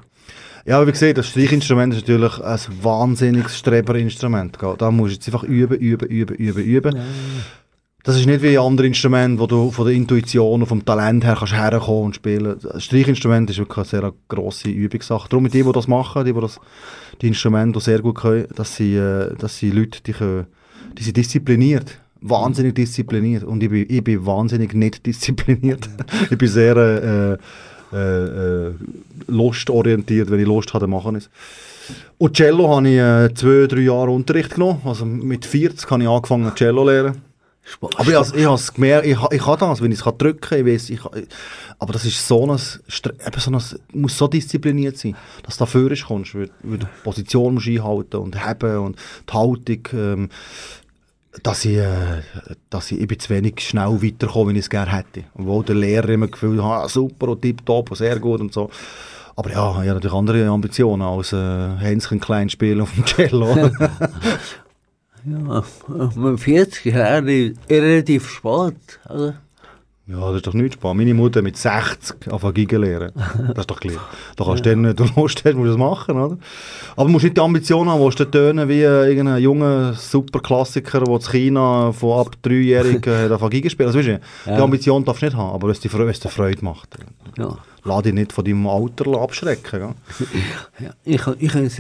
[0.65, 4.58] Ja, aber wie gesagt, das Streichinstrument ist natürlich ein wahnsinniges Streberinstrument.
[4.78, 6.97] Da musst du jetzt einfach üben, üben, üben, üben, üben.
[8.03, 11.36] Das ist nicht wie andere Instrumente, wo du von der Intuition und vom Talent her
[11.38, 12.57] kannst herkommen und spielen.
[12.62, 15.27] Das Streichinstrument ist wirklich eine sehr grosse Übungssache.
[15.27, 16.60] Darum die, die das machen, die, die das,
[17.21, 20.47] die Instrumente sehr gut können, dass sie, äh, dass sie Leute, die, können,
[20.97, 21.97] die sind diszipliniert.
[22.21, 23.43] Wahnsinnig diszipliniert.
[23.43, 25.89] Und ich bin, ich bin wahnsinnig nicht diszipliniert.
[26.29, 27.38] ich bin sehr äh,
[27.93, 28.73] äh, äh,
[29.27, 30.29] lustorientiert.
[30.29, 31.29] Wenn ich Lust habe, dann mache ich es.
[32.17, 34.81] Und Cello habe ich äh, zwei, drei Jahre Unterricht genommen.
[34.83, 37.26] Also mit 40 habe ich angefangen Cello zu lernen.
[37.69, 37.91] Spaß.
[37.97, 40.65] Aber ich, ich habe gemerkt, ich, ich kann das, wenn ich es drücken kann, ich
[40.65, 41.27] weiss, ich, kann-
[41.80, 43.60] aber das ist so ein, eben so ein,
[43.91, 47.56] du musst so diszipliniert sein, dass du da vorne kommst, weil, weil du die Position
[47.56, 48.97] musst einhalten und haben und
[49.30, 50.30] die Haltung, ähm,
[51.43, 52.21] dass ich, äh,
[52.69, 55.25] dass ich, ich bin zu wenig schnell weiterkomme, wie ich es gerne hätte.
[55.36, 58.69] Obwohl der Lehrer immer gefühlt hat, ah, super und tipptopp und sehr gut und so.
[59.36, 63.69] Aber ja, ich habe natürlich andere Ambitionen als äh, Hänschen klein spielen auf dem Cello.
[65.29, 65.63] Ja,
[66.15, 68.99] mit 40 ist relativ, relativ spät.
[69.05, 69.33] Also,
[70.07, 70.99] Ja, das ist doch nicht spannend.
[70.99, 73.11] Meine Mutter mit 60 auf Giga lehren.
[73.49, 74.07] Das ist doch klar.
[74.37, 76.37] Da kannst du dann, du Lust hast, musst du das machen, oder?
[76.95, 81.13] Aber du musst nicht die Ambition haben, willst du tönen wie irgendein junger Superklassiker, der
[81.15, 83.87] in China von ab dreijährigen hat auf Giga spielt.
[83.87, 84.63] Also, weißt du, Die Ja.
[84.63, 86.97] Ambition darfst du nicht haben, aber es dir Freude, Freude macht,
[87.37, 87.57] ja.
[87.83, 89.79] lass dich nicht von deinem Alter abschrecken.
[89.81, 89.95] Ja?
[90.85, 91.77] Ja, ich, ich kann es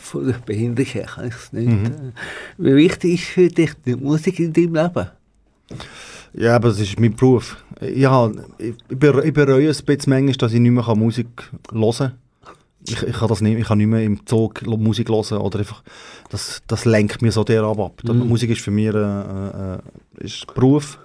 [0.00, 1.68] von der Behinderung her kann ich es nicht.
[1.68, 1.90] äh.
[2.58, 5.06] Wie wichtig ist für dich die Musik in deinem Leben?
[6.32, 7.56] Ja, aber das ist mein Beruf.
[7.80, 10.94] Ich, hab, ich, ich ber- ich bereue es ein bisschen manchmal, dass ich nicht mehr
[10.96, 11.28] Musik
[11.72, 12.12] hören kann.
[12.86, 15.82] Ich, ich kann das nicht, ich kann nicht mehr im Zug Musik hören oder einfach,
[16.30, 18.00] das, das lenkt mir so derab ab.
[18.04, 19.78] Das- Musik ist für mich äh, äh,
[20.18, 20.98] ist ein Beruf.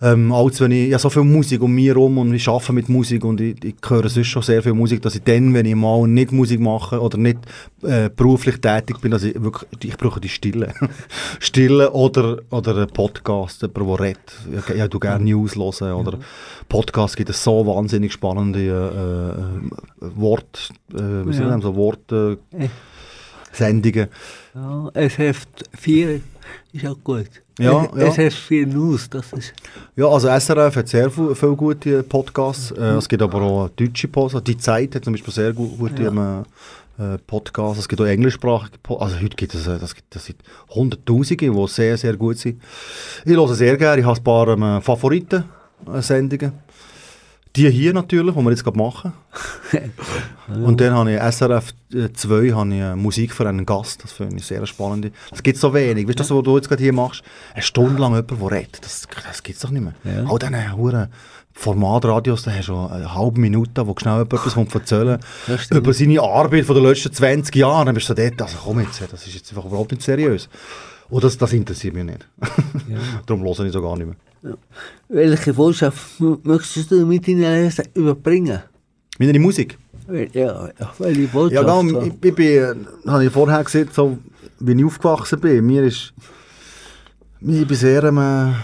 [0.00, 2.88] Ähm, als wenn ich, ja, so viel Musik um mich herum und ich arbeite mit
[2.88, 5.74] Musik und ich, ich höre sonst schon sehr viel Musik, dass ich dann, wenn ich
[5.74, 7.38] mal nicht Musik mache oder nicht
[7.82, 10.72] äh, beruflich tätig bin, dass ich wirklich, ich brauche die Stille.
[11.40, 14.32] Stille oder, oder einen Podcast, jemand, der redet.
[14.68, 16.18] Ich, ich tu gerne News hören oder
[16.68, 18.60] Podcast gibt es so wahnsinnig spannende
[20.00, 21.60] äh, äh, Wort, äh, wie ich Ja.
[21.60, 22.38] so Worte,
[23.50, 24.06] Sendungen.
[24.54, 26.20] Ja, SF4
[26.72, 27.28] ist auch gut.
[27.58, 28.06] Ja, ja.
[28.08, 29.52] SF4 News, das ist...
[29.96, 32.70] Ja, also SRF hat sehr viel, viele gute Podcasts.
[32.70, 34.44] Äh, es gibt aber auch deutsche Podcasts.
[34.44, 36.44] Die Zeit hat zum Beispiel sehr gu- gute Ja.
[36.98, 37.80] äh, Podcasts.
[37.80, 39.14] Es gibt auch englischsprachige Podcasts.
[39.14, 40.38] Also heute gibt es, äh, das gibt, das sind
[40.70, 42.62] Hunderttausende, die sehr, sehr gut sind.
[43.24, 44.00] Ich höre sehr gerne.
[44.02, 46.52] Ich habe ein paar ähm, Favoriten-Sendungen.
[47.58, 49.12] Die hier natürlich, die wir jetzt gerade machen.
[50.64, 51.74] Und dann habe ich SRF
[52.14, 54.04] 2 habe ich äh, Musik für einen Gast.
[54.04, 55.12] Das finde ich sehr spannend.
[55.30, 56.06] Das gibt es so wenig.
[56.06, 57.22] Weißt du, das, was du jetzt gerade hier machst?
[57.52, 58.78] Eine Stunde lang jemand, der redet.
[58.84, 59.94] Das, das gibt es doch nicht mehr.
[60.04, 60.30] Ja.
[60.30, 61.08] All diese Huren
[61.52, 65.18] Formatradios, da hast du eine halbe Minute, wo schnell jemand etwas kommt erzählen
[65.56, 65.80] stimmt.
[65.80, 67.86] über seine Arbeit von den letzten 20 Jahren.
[67.86, 70.48] Dann bist du dort, also komm jetzt, das ist jetzt einfach überhaupt nicht seriös.
[71.10, 72.28] Und das, das interessiert mich nicht.
[73.26, 74.16] Darum höre ich so gar nicht mehr.
[75.08, 78.60] Welche Botschaft möchtest du mit Lesern überbringen?
[79.18, 79.78] Meine Musik?
[80.06, 81.66] Wel- Ja, ja, welche Ja, Botschaft?
[81.66, 82.02] gell, so?
[82.02, 84.18] ich, ich bin, habe ich vorher gesagt, so,
[84.60, 85.66] wie ich aufgewachsen bin.
[85.66, 86.12] Mir ist,
[87.40, 88.54] ich bin sehr ähm,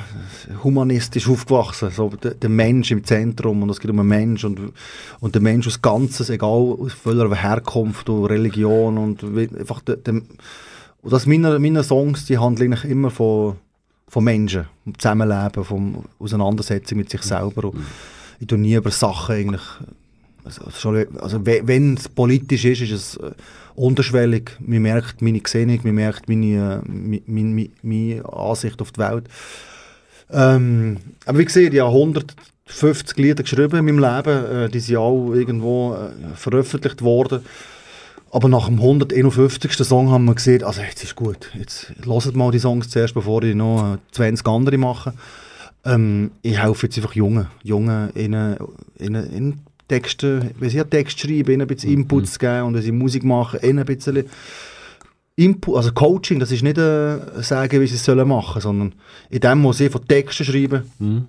[0.62, 1.90] humanistisch aufgewachsen.
[1.90, 4.72] So, der, der Mensch im Zentrum und es geht um den Mensch und,
[5.20, 9.22] und der Mensch als Ganzes, egal aus welcher Herkunft und Religion und
[9.58, 10.14] einfach der, der,
[11.02, 13.56] und das meine, meine Songs, die handeln eigentlich immer von,
[14.14, 17.64] von Menschen, vom Zusammenleben, von Auseinandersetzung mit sich selber.
[17.64, 17.84] Und
[18.38, 19.62] ich tue nie über Sachen eigentlich
[20.44, 23.32] also, schon, also we- wenn es politisch ist, ist es äh,
[23.74, 24.52] unterschwellig.
[24.60, 29.24] Man merkt meine Gesinnung, man merkt meine, äh, mi- mi- meine Ansicht auf die Welt.
[30.30, 34.44] Ähm, aber wie gesagt, ich habe 150 Lieder geschrieben in meinem Leben.
[34.64, 37.40] Äh, die sind auch irgendwo äh, veröffentlicht worden.
[38.34, 39.74] Aber nach dem 151.
[39.86, 41.52] Song haben wir gesehen, also jetzt ist gut.
[41.56, 45.14] Jetzt hört mal die Songs zuerst, bevor ich noch äh, 20 andere mache.
[45.84, 48.56] Ähm, ich helfe jetzt einfach Jungen, Jungen ihnen,
[48.98, 52.82] ihnen, ihnen Texte, wenn sie Text schreiben, ihnen ein bisschen Inputs zu geben und wenn
[52.82, 54.24] sie Musik machen, ihnen ein bisschen
[55.36, 58.94] Input, also Coaching, das ist nicht äh, sagen, wie sie es sollen machen, sondern
[59.30, 61.28] in dem, was sie von Texten schreiben, ein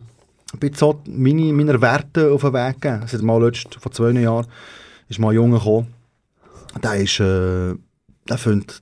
[0.60, 3.04] bisschen so meine, meine Werte auf den Weg geben.
[3.06, 4.48] Es hat mal letzt, vor zwei Jahren,
[5.08, 5.94] ist mal ein Junge gekommen,
[6.84, 7.76] der ist, äh,
[8.28, 8.82] der findet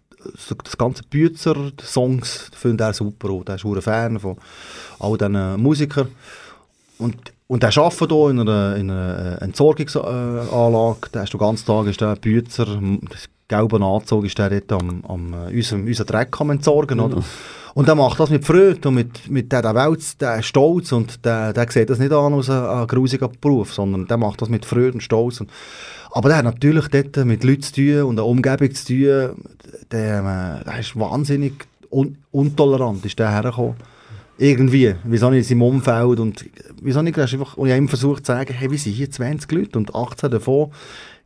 [0.63, 3.43] das ganze Bützer, die Songs, findet er super auch.
[3.43, 4.37] Der ist ein Fan von
[4.99, 6.07] all diesen Musikern.
[6.97, 11.09] Und, und der arbeitet hier in einer, in einer äh, Entsorgungsanlage.
[11.13, 12.65] Der ist den ganzen Tag ist der Bützer,
[13.09, 16.99] das gelbe Anzug ist der dort am, am äh, unseren, unseren Dreck am entsorgen.
[16.99, 17.23] Oder?
[17.73, 20.91] Und der macht das mit Freude und mit, mit der, der Welt, der ist stolz
[20.91, 24.41] und der, der sieht das nicht an als ein, ein grusiger Beruf, sondern der macht
[24.41, 25.41] das mit Freude und Stolz.
[25.41, 25.49] Und,
[26.15, 29.43] aber der hat natürlich dort mit Leuten zu tun und der Umgebung zu tun.
[29.91, 31.53] Der, äh, der ist wahnsinnig
[31.89, 33.75] un untolerant, ist der hergekommen.
[34.37, 36.45] Irgendwie, wieso nicht in seinem Umfeld und
[36.81, 39.51] wieso nicht, einfach, und ich habe ihm versucht zu sagen, hey, wir sind hier 20
[39.51, 40.71] Leute und 18 davon,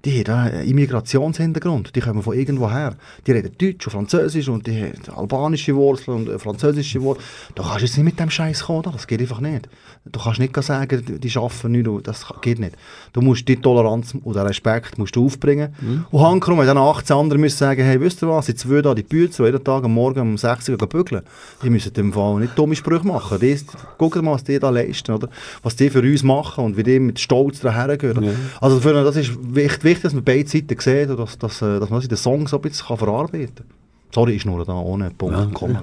[0.05, 2.95] die haben einen Immigrationshintergrund, die kommen von irgendwo her.
[3.25, 7.25] Die reden Deutsch und Französisch und die haben albanische Wurzeln und französische Wurzeln.
[7.55, 8.91] Da kannst du jetzt nicht mit dem Scheiß kommen, oder?
[8.91, 9.67] das geht einfach nicht.
[10.05, 12.75] Du kannst nicht sagen, die- arbeiten nicht, das geht nicht.
[13.11, 15.73] Du musst die Toleranz und den Respekt musst du aufbringen.
[16.11, 19.03] Und hankerum, dann 18 andere müssen sagen, hey, wisst ihr was, die zwei da, die
[19.03, 21.23] Bützer, die jeden Tag am Morgen um 6 Uhr bügeln,
[21.63, 23.39] die müssen dem Fall nicht dumme Sprüche machen.
[23.39, 23.57] Die,
[23.97, 25.27] gucken mal, was die da leisten, oder?
[25.63, 28.33] was die für uns machen und wie die mit Stolz daher gehen.
[28.61, 31.79] Also für, das ist wichtig, wichtig, dass man beide Seiten sieht und dass, dass, äh,
[31.79, 33.65] dass man das den Songs so ein bisschen kann verarbeiten kann.
[34.13, 35.77] Sorry, ich nur da ohne Punkt kommen.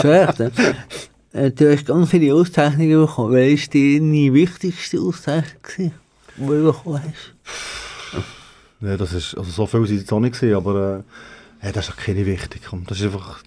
[0.00, 0.52] Schlecht, ne?
[1.32, 3.34] Äh, Du hast ganz viele Auszeichnungen bekommen.
[3.34, 5.90] Welche war deine wichtigste Auszeichnung, die
[6.36, 8.22] du bekommen hast?
[8.80, 11.04] Ja, das ist, also so viel sind es jetzt auch nicht aber
[11.62, 12.62] äh, ja, das ist auch keine wichtig.
[12.86, 13.42] Das ist einfach,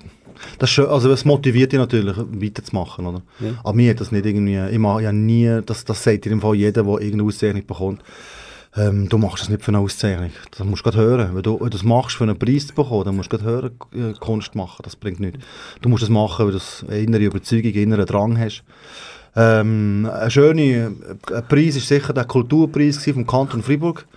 [0.58, 3.22] das ist schön, also es motiviert dich natürlich weiterzumachen, oder?
[3.40, 3.52] Ja.
[3.64, 6.42] Aber mir hat das nicht irgendwie, ich mache ja nie, das, das sagt dir im
[6.42, 8.04] Fall jeder, der irgendeine Auszeichnung bekommt,
[8.78, 11.36] ähm, du machst das nicht für eine Auszeichnung, das musst du hören.
[11.36, 14.14] Wenn du, das machst, für einen Preis zu bekommen, dann musst du gerade hören, äh,
[14.20, 15.40] Kunst machen, das bringt nichts.
[15.82, 18.64] Du musst das machen, weil du eine innere Überzeugung, einen inneren Drang hast.
[19.36, 24.08] Ähm, ein schöner äh, Preis war sicher der Kulturpreis vom Kanton Freiburg,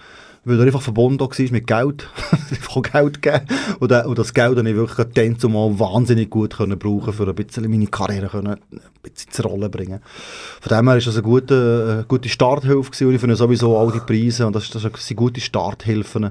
[0.45, 2.09] weil er einfach verbunden war mit Geld.
[2.51, 3.47] einfach Geld gegeben.
[3.79, 7.35] Und, und das Geld habe ich wirklich dann zumal wahnsinnig gut können brauchen für ein
[7.35, 10.01] bisschen meine Karriere können, ein bisschen zur Rolle bringen.
[10.61, 13.93] Von dem her ist das eine gute, äh, gute Starthilfe und ich finde sowieso all
[13.93, 16.31] die Preise und das, das sind gute Starthilfen.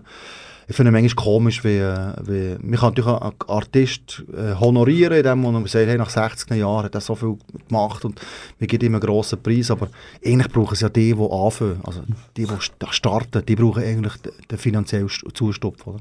[0.70, 5.42] Ich finde es manchmal komisch, wie, wie man kann natürlich einen Artist äh, honorieren, indem
[5.42, 8.22] man sagt, hey, nach 60 Jahren hat er so viel gemacht und
[8.60, 9.88] wir geben ihm einen grossen Preis, aber
[10.24, 12.02] eigentlich brauchen es ja die, die anfangen, also
[12.38, 14.14] die, die st- starten, die brauchen eigentlich
[14.52, 15.88] den, finanziellen St- Zustupf.
[15.88, 16.00] Oder?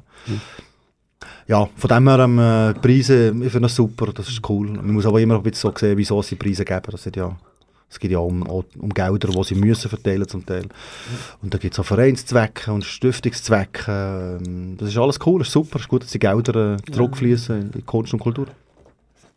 [1.46, 4.68] Ja, von dem her, ähm, äh, Preise, ich finde das super, das ist cool.
[4.68, 6.82] Man muss aber immer ein bisschen so sehen, wieso es die Preise geben.
[6.90, 7.34] Das hat ja
[7.90, 10.66] Es geht ja um, auch um Gelder, die sie müssen verteilen zum Teil.
[11.42, 14.38] Und da gibt es auch Vereinszwecke und Stiftungszwecke.
[14.42, 15.76] Ähm, Das ist alles cool, ist super.
[15.76, 18.46] Es ist gut, dass die Gelder äh, zurückfließen in Kunst und Kultur.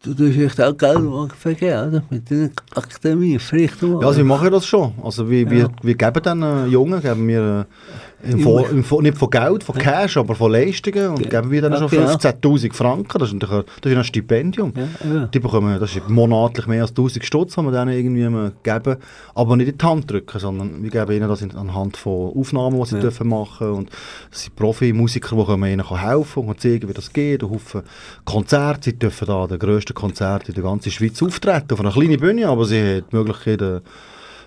[0.03, 0.99] Du tust echt auch Geld
[1.37, 2.03] vergeben, oder?
[2.09, 4.01] Mit der Akademie, vielleicht mal.
[4.01, 4.93] Ja, also wir machen das schon.
[5.03, 5.69] Also wir, wir, Ja.
[5.83, 8.10] wir geben den äh, Jungen geben wir, äh,
[8.41, 11.73] Vor, im Vor, nicht von Geld, von Cash, aber von Leistungen und geben wir dann
[11.73, 12.07] Ja, schon genau.
[12.11, 13.17] 15'000 Franken.
[13.19, 14.73] Das ist, ein- das ist ein Stipendium.
[14.75, 15.25] Ja, ja.
[15.27, 18.97] Die bekommen, das ist monatlich mehr als 1000 Stutz, die wir denen irgendwie geben.
[19.35, 22.85] Aber nicht in die Hand drücken, sondern wir geben ihnen das anhand von Aufnahmen, die
[22.89, 23.01] sie Ja.
[23.01, 23.89] dürfen machen und
[24.29, 27.43] das sind Profi-Musiker, die können ihnen helfen und zeigen, wie das geht.
[27.43, 27.81] Und Haufen
[28.25, 32.19] Konzerte, sie dürfen da den grössten Konzert in der ganzen Schweiz auftreten, auf einer kleinen
[32.19, 33.81] Bühne, aber sie haben die Möglichkeit, äh,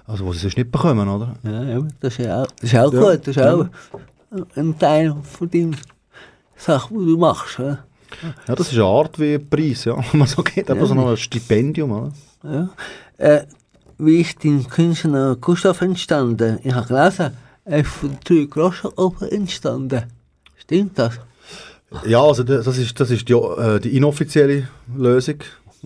[0.06, 1.34] also, die sie sonst nicht bekommen, oder?
[1.42, 3.00] Ja, ja, das ist auch, das ist auch Ja.
[3.00, 3.54] gut, das ist Ja.
[3.54, 3.66] auch
[4.56, 5.76] ein Teil von deiner
[6.56, 7.58] Sache, die du machst.
[7.58, 7.78] Ja.
[8.46, 9.96] Ja, das ist eine Art wie ein Preis, ja.
[10.12, 12.12] Wenn man so geht, einfach so noch ein Stipendium, oder?
[12.44, 12.68] Ja.
[13.18, 13.44] Äh,
[13.98, 16.58] wie ist dein Künstler Gustav entstanden?
[16.62, 20.02] Ich habe gelesen, er ist von der Drei Groschenoper entstanden.
[20.56, 21.14] Stimmt das?
[22.06, 25.36] Ja, also da- das ist, das ist die, äh, die inoffizielle Lösung,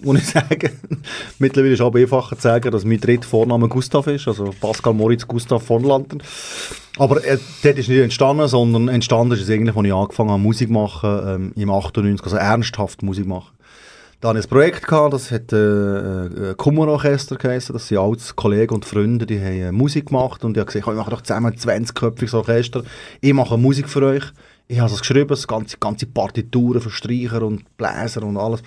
[0.03, 0.70] muss ich sagen.
[1.38, 4.94] Mittlerweile ist es aber einfacher zu sagen, dass mein dritter Vorname Gustav ist, also Pascal
[4.94, 6.22] Moritz Gustav von Lantern.
[6.99, 10.42] Aber äh, dort ist nicht entstanden, sondern entstanden ist es eigentlich, als ich angefangen habe
[10.42, 13.59] Musik machen, ähm, im 98, also ernsthaft Musik machen.
[14.20, 17.72] Da hatte ich ein Projekt, gehabt, das hat äh, äh, Kummerorchester geheißen.
[17.72, 20.44] Das sind alles Kollegen und Freunde, die haben äh, Musik gemacht.
[20.44, 22.82] Und ich habe gesagt, komm, wir machen doch zusammen ein 20-köpfiges Orchester.
[23.20, 24.24] Ich mache Musik für euch.
[24.66, 28.61] Ich habe es geschrieben, das ganze, ganze Partituren für Streicher und Bläser und alles.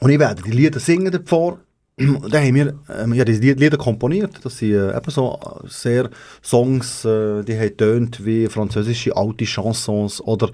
[0.00, 1.58] Und ich werde die Lieder singen davor.
[1.98, 4.38] Und dann haben wir ähm, ja, die Lieder komponiert.
[4.44, 6.10] Das sind äh, eben so äh, sehr
[6.42, 10.50] Songs, äh, die haben tönt wie französische alte Chansons oder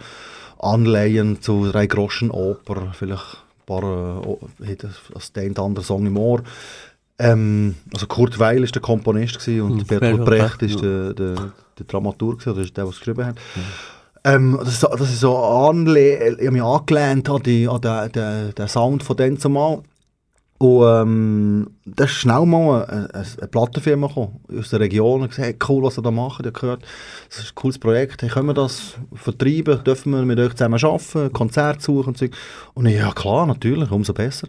[0.58, 4.22] Anleihen zu drei Groschen Oper, vielleicht ein paar,
[4.62, 6.42] äh, das- ein oder andere Song im Ohr.
[7.18, 10.80] Ähm, also Kurt Weil war der Komponist gewesen und Und Bertolt Bertolt Brecht Brecht, ist
[10.82, 11.34] der, der,
[11.78, 13.36] der Dramaturg, gewesen, oder ist der, der es geschrieben hat.
[14.24, 17.80] Ähm, das, ist so- das ist so anle ich habe mich angelehnt an, die, an
[17.80, 19.82] den, den, den Sound von dann zumal.
[20.58, 25.46] Und ähm, da ist schnell mal eine, eine, Plattenfirma gekommen, aus der Region und gesagt,
[25.46, 26.40] hey, cool, was ihr da macht.
[26.40, 26.82] Ich habe gehört,
[27.28, 28.22] das ist ein cooles Projekt.
[28.22, 29.82] Hey, können wir das vertreiben?
[29.84, 31.32] Dürfen wir mit euch zusammen arbeiten?
[31.32, 32.26] Konzerte suchen und so.
[32.74, 34.46] Und ich, ja klar, natürlich, umso besser.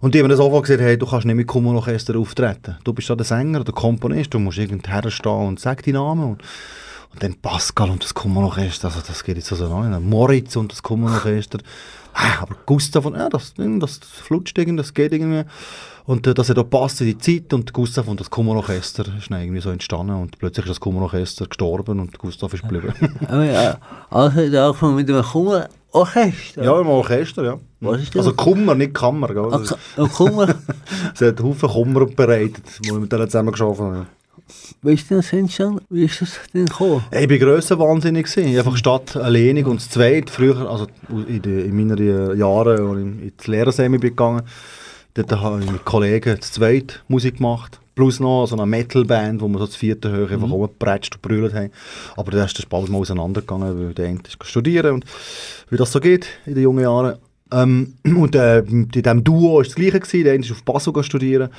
[0.00, 2.78] Und die haben mir auch gesagt, hey, du kannst nicht mit Kummerorchester auftreten.
[2.82, 6.24] Du bist ja der Sänger, der Komponist, du musst irgendwo stehen und sag deinen Namen.
[6.32, 6.42] Und,
[7.12, 10.08] und dann Pascal und das Kummerorchester, also das geht jetzt so an.
[10.08, 11.58] Moritz und das Kummerorchester.
[12.14, 15.44] Ah, Aber Gustav und ja, das, das flutscht irgendwie, das geht irgendwie.
[16.04, 19.30] Und äh, das hat auch passt in die Zeit und Gustav und das Kummerorchester ist
[19.30, 22.92] dann irgendwie so entstanden und plötzlich ist das Kummerorchester gestorben und Gustav ist geblieben.
[23.30, 23.78] Ja,
[24.10, 26.64] also hat er angefangen mit einem Kummerorchester.
[26.64, 27.58] ja, im Orchester, ja.
[27.80, 28.26] Was ist das?
[28.26, 29.28] Also Kummer, nicht Kammer.
[29.28, 29.52] Gell?
[29.96, 30.48] Ein Kummer,
[31.14, 34.06] Es hat einen Haufen Kummer bereitet, wo wir mit denen zusammen geschafft haben.
[34.82, 35.80] Wie ist das entstanden?
[35.90, 37.04] Wie ist das denn gekommen?
[37.10, 38.26] Ich war grössenwahnsinnig.
[38.26, 38.56] gewesen.
[38.56, 40.30] Einfach statt alleinig und zu zweit.
[40.30, 44.42] Früher, also in, den, in meinen äh, Jahren, als ich ins Lehrersemi bin gegangen
[45.14, 47.78] dort habe ich mit Kollegen zu zweit Musik gemacht.
[47.94, 50.52] Plus noch so eine Metalband, wo wir so zu vierten Höhe einfach Mhm.
[50.52, 51.70] rumgepratscht und brüllt haben.
[52.16, 55.04] Aber dann ist das bald mal auseinandergegangen, weil der eine ist studieren und
[55.68, 57.18] wie das so geht in den jungen Jahren.
[57.52, 60.00] Ähm, und äh, in diesem Duo war das Gleiche.
[60.00, 60.24] Gewesen.
[60.24, 61.50] Der eine ist auf Basel studieren.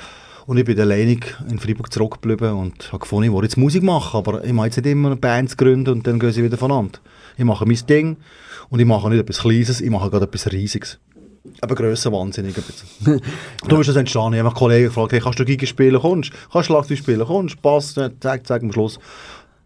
[0.46, 4.18] Und ich bin alleinig in Freiburg zurückgeblieben und habe gefunden, ich will jetzt Musik machen,
[4.18, 6.98] aber ich mache jetzt nicht immer eine Band gründen und dann gehen sie wieder voneinander.
[7.36, 8.16] Ich mache mein Ding
[8.68, 10.98] und ich mache nicht etwas Kleines, ich mache gerade etwas Riesiges.
[11.60, 13.20] Aber grösser wahnsinnig bisschen.
[13.68, 14.34] du bist das entstanden.
[14.34, 16.30] Ich habe einen Kollegen gefragt, hey, kannst du Giga spielen, kommst?
[16.52, 17.60] Kannst du Schlagzeug spielen, kommst du?
[17.60, 18.98] Passt, äh, zack, zack, am Schluss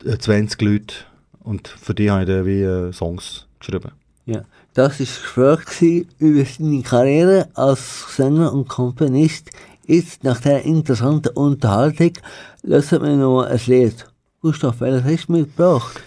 [0.04, 0.94] äh, 20 Leute.
[1.40, 3.92] Und für die habe ich dann wie äh, Songs geschrieben.
[4.26, 4.42] Ja,
[4.74, 5.06] das war
[5.46, 9.50] das Gespräch über seine Karriere als Sänger und Komponist.
[9.88, 12.12] Jetzt, nach der interessanten Unterhaltung,
[12.62, 14.04] lassen wir noch ein Lied.
[14.42, 16.02] Gustav, welches hast du mitgebracht?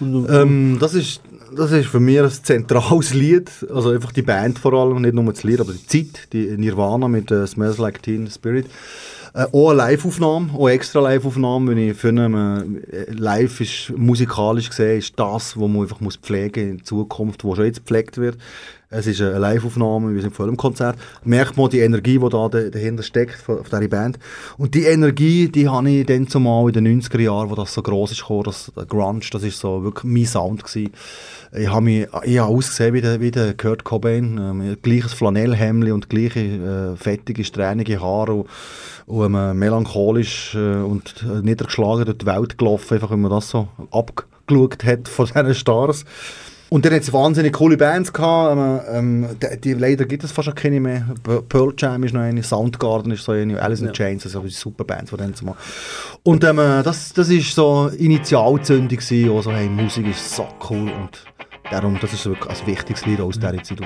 [0.00, 1.20] Ähm, das, ist,
[1.54, 3.50] das ist für mich ein zentrales Lied.
[3.70, 7.06] Also einfach die Band vor allem, nicht nur das Lied, aber die Zeit, die Nirvana
[7.06, 8.64] mit äh, Smells Like Teen Spirit.
[9.34, 15.00] Äh, auch eine Live-Aufnahme, auch extra Live-Aufnahme, wenn ich finde, äh, live ist musikalisch gesehen,
[15.00, 18.38] ist das, was man einfach muss pflegen in Zukunft, wo schon jetzt gepflegt wird.
[18.90, 20.96] Es ist eine Live-Aufnahme, wir sind vor einem Konzert.
[21.22, 24.18] Merkt man die Energie, die da da- dahinter steckt, von, dieser Band.
[24.56, 27.82] Und die Energie, die habe ich dann zumal in den 90er Jahren, wo das so
[27.82, 30.90] gross ist, gekommen, das Grunge, das ist so wirklich mein Sound gewesen.
[31.52, 35.92] Ich habe mich, ich habe ausgesehen wie der, wie der Kurt Cobain, ähm, gleiches Flanellhemdli
[35.92, 38.46] und gleiche äh, fettige, strähnige Haare und,
[39.04, 43.50] und ähm, melancholisch äh, und äh, niedergeschlagen durch die Welt gelaufen, einfach wenn man das
[43.50, 46.06] so abgeschaut hat von diesen Stars.
[46.70, 48.86] Und dann hat es wahnsinnig coole Bands gehabt.
[48.92, 51.06] Ähm, die, die, leider gibt es fast keine mehr.
[51.48, 55.10] Pearl Jam ist noch eine, Soundgarden ist so eine, Alice in Chains, also super Bands
[55.10, 55.58] von denen zu machen.
[56.22, 60.46] Und ähm, äh, das, das ist so Initialzündung gewesen, wo so, hey, Musik ist so
[60.68, 61.24] cool und
[61.70, 63.80] darum, das ist wirklich ein wichtiges Lied aus dieser Zeit.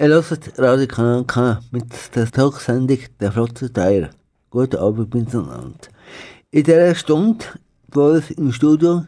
[0.00, 4.10] Ihr hört Radio Kanal K mit der Talksendung «Der Flotte Dreier».
[4.48, 5.74] Guten Abend miteinander.
[6.52, 7.44] In dieser Stunde
[7.88, 9.06] bei uns im Studio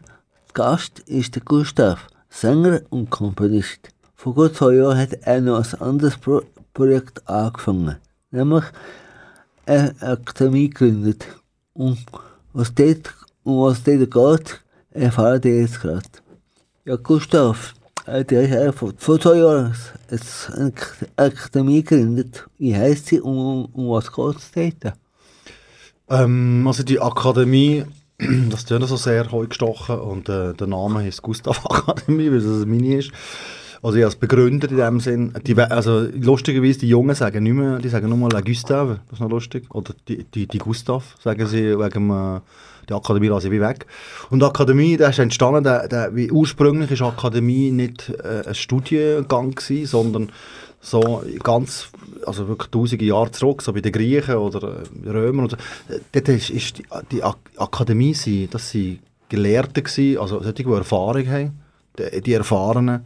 [0.53, 3.87] Gast ist der Gustav, Sänger und Komponist.
[4.15, 6.41] Vor gut zwei Jahren hat er noch ein anderes Pro
[6.73, 7.95] Projekt angefangen,
[8.31, 8.65] nämlich
[9.65, 11.25] eine Akademie gegründet.
[11.73, 11.99] Und
[12.51, 13.15] was dort,
[13.45, 16.03] um was dort geht, erfahren ihr jetzt gerade.
[16.83, 17.75] Ja, Gustav,
[18.05, 19.73] der ist ja vor, zwei Jahren
[20.09, 22.45] eine Ak- Akademie gegründet.
[22.57, 24.93] Wie heisst sie und um, um was geht es dort?
[26.09, 27.85] Ähm, also die Akademie,
[28.49, 32.65] das tönt so sehr hochgestochen und äh, der Name heißt Gustav Akademie, weil es eine
[32.65, 33.11] Mini ist.
[33.83, 37.79] Also ich als Begründer in dem Sinn, die, also lustigerweise, die Jungen sagen nicht mehr,
[37.79, 41.15] die sagen nur mal La Gustave, das ist noch lustig, oder die, die, die Gustav,
[41.19, 42.41] sagen sie wegen äh,
[42.89, 43.85] die Akademie lasse ich wie weg.
[44.29, 49.55] Und Akademie, der ist entstanden, der, der, wie ursprünglich ist Akademie nicht äh, ein Studiengang
[49.55, 50.31] gewesen, sondern
[50.81, 51.89] so ganz,
[52.25, 55.57] also wirklich tausende Jahre zurück, so bei den Griechen oder äh, Römern und so.
[56.11, 60.71] Dort ist, ist die, die Ak Akademie, sie, das sind Gelehrte gewesen, also solche, die
[60.71, 61.59] Erfahrung haben,
[61.97, 63.05] die, die Erfahrenen,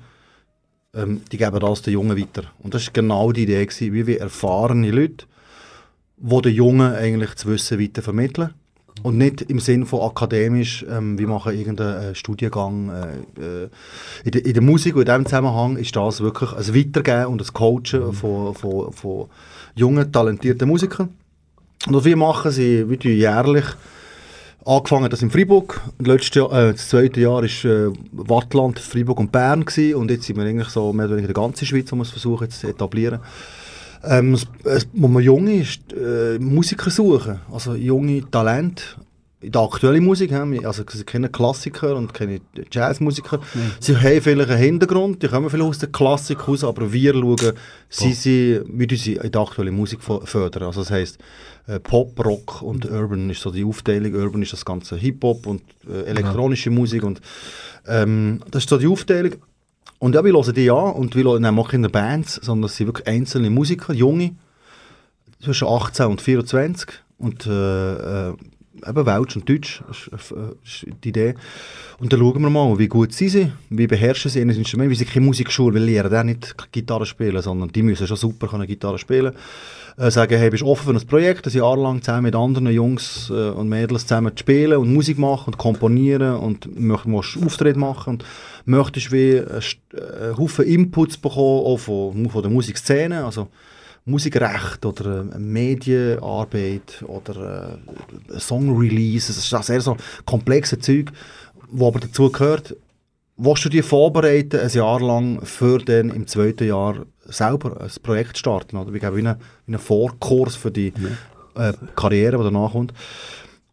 [0.95, 2.43] ähm, die geben das den Jungen weiter.
[2.59, 5.25] Und das war genau die Idee, gewesen, wie wir erfahrene Leute,
[6.17, 8.53] die den Jungen eigentlich das Wissen weiter vermitteln.
[9.03, 12.89] Und nicht im Sinn von akademisch, ähm, wir machen irgendeinen äh, Studiengang.
[12.89, 13.69] Äh, äh,
[14.23, 17.41] in, der, in der Musik und in diesem Zusammenhang ist das wirklich ein Weitergeben und
[17.41, 19.25] ein Coachen von, von, von
[19.75, 21.09] jungen, talentierten Musikern.
[21.87, 23.65] Und was wir machen, sie wir jährlich
[24.65, 25.81] angefangen das in Freiburg.
[25.99, 29.65] Letztes Jahr, äh, das zweite Jahr war äh, Wattland, Freiburg und Bern.
[29.65, 29.95] Gewesen.
[29.95, 32.09] Und jetzt sind wir eigentlich so mehr oder weniger in der ganzen Schweiz, wir es
[32.09, 33.19] versuchen zu etablieren.
[34.07, 38.83] Ähm, es, es, wo man junge ist, äh, Musiker suchen, also junge Talente
[39.41, 42.41] in der aktuellen Musik, also sie kennen Klassiker und kennen
[42.71, 43.39] Jazzmusiker,
[43.79, 47.53] sie haben vielleicht einen Hintergrund, die kommen vielleicht aus der Klassik raus, aber wir schauen,
[47.89, 51.19] sie, sie, wie sie in der aktuellen Musik fördern, also das heisst
[51.67, 55.61] äh, Pop, Rock und Urban ist so die Aufteilung, Urban ist das ganze Hip-Hop und
[55.87, 57.21] äh, elektronische Musik und
[57.87, 59.33] ähm, das ist so die Aufteilung
[59.99, 62.87] und ja, wir hören die an und wir hören auch keine Bands, sondern es sind
[62.87, 64.35] wirklich einzelne Musiker, junge,
[65.41, 68.33] zwischen 18 und 24 und äh, äh,
[68.87, 70.15] eben Welsch und Deutsch äh,
[70.63, 71.35] ist die Idee.
[71.99, 74.95] Und dann schauen wir mal, wie gut sie sind, wie beherrschen sie ihr Instrument, wie
[74.95, 78.97] sie keine Musikschule, lernen auch nicht Gitarre spielen, sondern die müssen schon super können Gitarre
[78.97, 79.33] spielen.
[79.97, 82.67] Äh, sagen, hey, bist du offen für ein Projekt, ein Jahr lang zusammen mit anderen
[82.67, 87.37] Jungs äh, und Mädels zusammen zu spielen und Musik machen und komponieren und möcht- musst
[87.37, 88.25] Auftritte machen und
[88.65, 89.61] möchtest wie einen
[89.93, 93.47] äh, einen Haufen Inputs bekommen, auch von, von der Musikszene, also
[94.05, 97.79] Musikrecht oder äh, Medienarbeit oder
[98.29, 101.11] äh, Song-Release, das ist auch sehr so komplexe Zeug,
[101.71, 102.75] wo aber dazu gehört,
[103.37, 108.37] willst du dich vorbereiten, ein Jahr lang, für dann im zweiten Jahr selber ein Projekt
[108.37, 108.93] starten, oder?
[108.93, 110.93] Wie, wie einen Vorkurs für die
[111.55, 112.93] äh, Karriere, die danach kommt.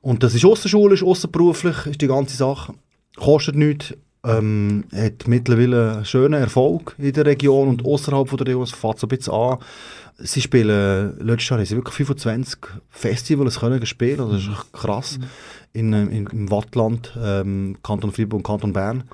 [0.01, 2.75] Und das ist außerschulisch, außerberuflich, ist die ganze Sache.
[3.17, 8.63] Kostet nichts, ähm, hat mittlerweile einen schönen Erfolg in der Region und außerhalb der Region.
[8.63, 9.59] Es fängt so ein bisschen an.
[10.25, 12.59] Sie spielen, letztes Jahr haben sie wirklich 25
[12.91, 15.19] Festivals können spielen, das ist krass.
[15.73, 19.05] In, äh, in, Im Wattland, ähm, Kanton Freiburg und Kanton Bern.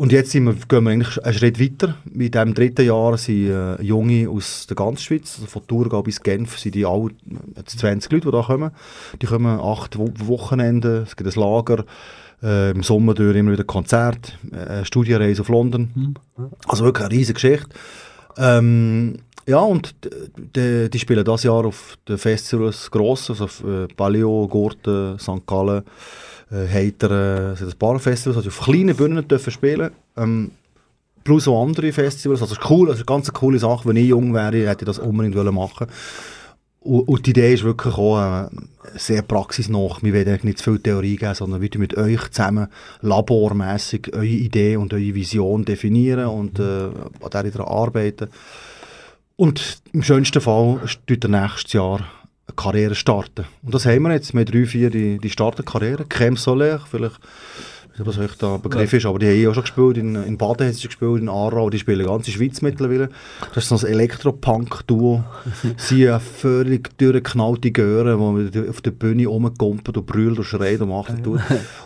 [0.00, 1.94] Und jetzt wir, gehen wir eigentlich einen Schritt weiter.
[2.10, 6.22] In diesem dritten Jahr sind äh, Junge aus der ganzen Schweiz, also von Thurgau bis
[6.22, 7.10] Genf, sind die alle,
[7.54, 8.70] jetzt 20 Leute, die da kommen.
[9.20, 11.84] Die kommen acht Wo Wochenenden, es gibt ein Lager,
[12.42, 16.14] äh, im Sommer durch immer wieder Konzert, äh, Studienreise auf London.
[16.66, 17.68] Also wirklich eine riesige Geschichte.
[18.38, 23.64] Ähm, ja, und d- d- die spielen das Jahr auf den Festivals gross, also auf
[23.64, 25.46] äh, Palio, Gurten, St.
[25.46, 25.82] Gallen,
[26.50, 29.90] äh, Heiteren, es sind ein paar Festivals, also auf kleinen Bühnen dürfen spielen.
[30.16, 30.52] Ähm,
[31.24, 34.68] plus auch andere Festivals, also cool, also eine ganz coole Sache, wenn ich jung wäre,
[34.68, 35.86] hätte ich das unbedingt machen
[36.80, 38.48] und, und die Idee ist wirklich auch äh,
[38.96, 39.96] sehr praxisnah.
[40.00, 42.68] Wir werden nicht zu viel Theorie geben, sondern tun mit euch zusammen
[43.02, 48.28] labormässig eure Idee und eure Vision definieren und äh, an der arbeiten.
[49.40, 52.00] Und im schönsten Fall tut der nächstes Jahr
[52.46, 53.46] eine Karriere starten.
[53.62, 54.34] Und das haben wir jetzt.
[54.34, 56.02] Wir haben drei, vier, die, die starten Karriere.
[56.02, 57.18] Crème Solaire, vielleicht,
[57.94, 59.96] ich weiß nicht, was euch da Begriff ist, aber die haben eh auch schon gespielt.
[59.96, 61.70] In, in Baden haben sie gespielt, in Aarau.
[61.70, 63.08] Die spielen die ganze Schweiz mittlerweile.
[63.54, 65.24] Das ist so ein Elektropunk-Duo.
[65.78, 70.90] sie haben völlig durchgeknallte Gören, die auf der Bühne rumgekumpelt und brüllt und schreit und
[70.90, 71.40] macht und tut.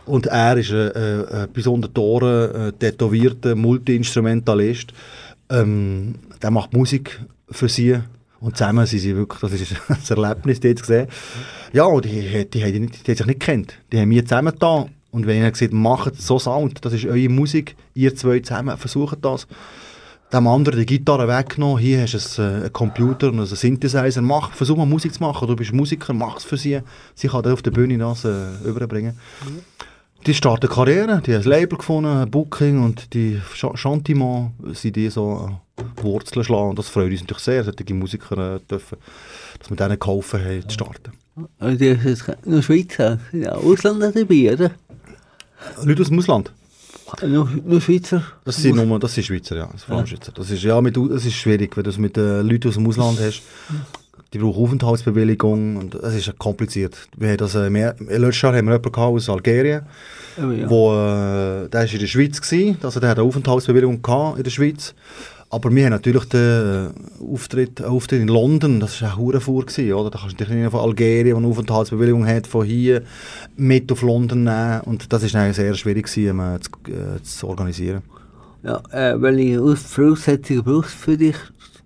[0.07, 4.93] Und er ist ein, ein, ein die Ohren äh, tätowierter Multi-Instrumentalist.
[5.51, 7.21] Ähm, der macht Musik
[7.55, 7.99] für sie.
[8.41, 11.09] Und zusammen sind sie wirklich, das ist ein Erlebnis, dort zu sehen.
[11.73, 13.75] Ja, und die, die, die, die, die haben sich nicht gekannt.
[13.91, 14.87] Die haben wir zusammen da.
[15.11, 19.25] Und wenn ich gesagt macht so Sound, das ist eure Musik, ihr zwei zusammen, versucht
[19.25, 19.47] das.
[20.33, 24.53] Dem anderen die Gitarre weggenommen, hier hast du äh, einen Computer und einen Synthesizer, mach,
[24.53, 26.81] versuch mal Musik zu machen, du bist Musiker, mach es für sie.
[27.15, 29.17] Sie kann dann auf der Bühne das äh, überbringen.
[30.27, 35.11] Die starten Karriere, die haben ein Label gefunden, Booking und die Ch- Chantiment sind die
[35.11, 36.71] so äh, Wurzeln schlagen.
[36.71, 38.97] Und das freut uns natürlich sehr, solche Musiker äh, dürfen,
[39.59, 41.13] dass wir denen geholfen haben, zu starten.
[41.59, 44.71] Und die ist jetzt nur Schweizer, ja, Ausländer dabei, oder?
[45.83, 46.53] Leute aus dem Ausland?
[47.27, 48.23] Nur, nur Schweizer?
[48.45, 49.69] Das sind, nur, das sind Schweizer, ja.
[49.71, 50.07] Das, sind Ja.
[50.07, 50.33] Schweizer.
[50.33, 52.87] das ist, ja, mit, es ist schwierig, wenn du es mit äh, Leuten aus dem
[52.87, 53.43] Ausland hast.
[54.35, 57.09] Die brauchen Aufenthaltsbewilligung und es ist kompliziert.
[57.17, 59.83] Wir haben das, äh, mehr, letztes Jahr haben wir jemanden gehabt aus Algerien,
[60.37, 60.69] Aber ja.
[60.69, 64.43] wo, äh, der war in der Schweiz, gewesen, also der hat eine Aufenthaltsbewilligung gehabt in
[64.43, 64.93] der Schweiz.
[65.51, 70.11] Aber wir haben natürlich den äh, Auftritt, Auftritt in London, das war ein Hurenfuhr, oder?
[70.11, 73.03] Da kannst du dich nicht von Algerien, der eine Aufenthaltsbewilligung hat, von hier
[73.57, 74.81] mit auf London nehmen.
[74.81, 78.03] Und das ist eigentlich sehr schwierig gewesen, um, äh, zu, äh, zu organisieren.
[78.65, 81.37] Ja, äh, welche Aus Voraussetzungen brauchst du für dich,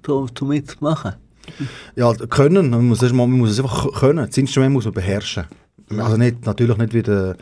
[0.07, 1.28] um, um mitzumachen?
[1.96, 4.26] Ja, können, man muss, es, man muss es einfach können.
[4.26, 5.44] Das Instrument muss man beherrschen.
[5.96, 7.36] Also nicht, natürlich nicht wie der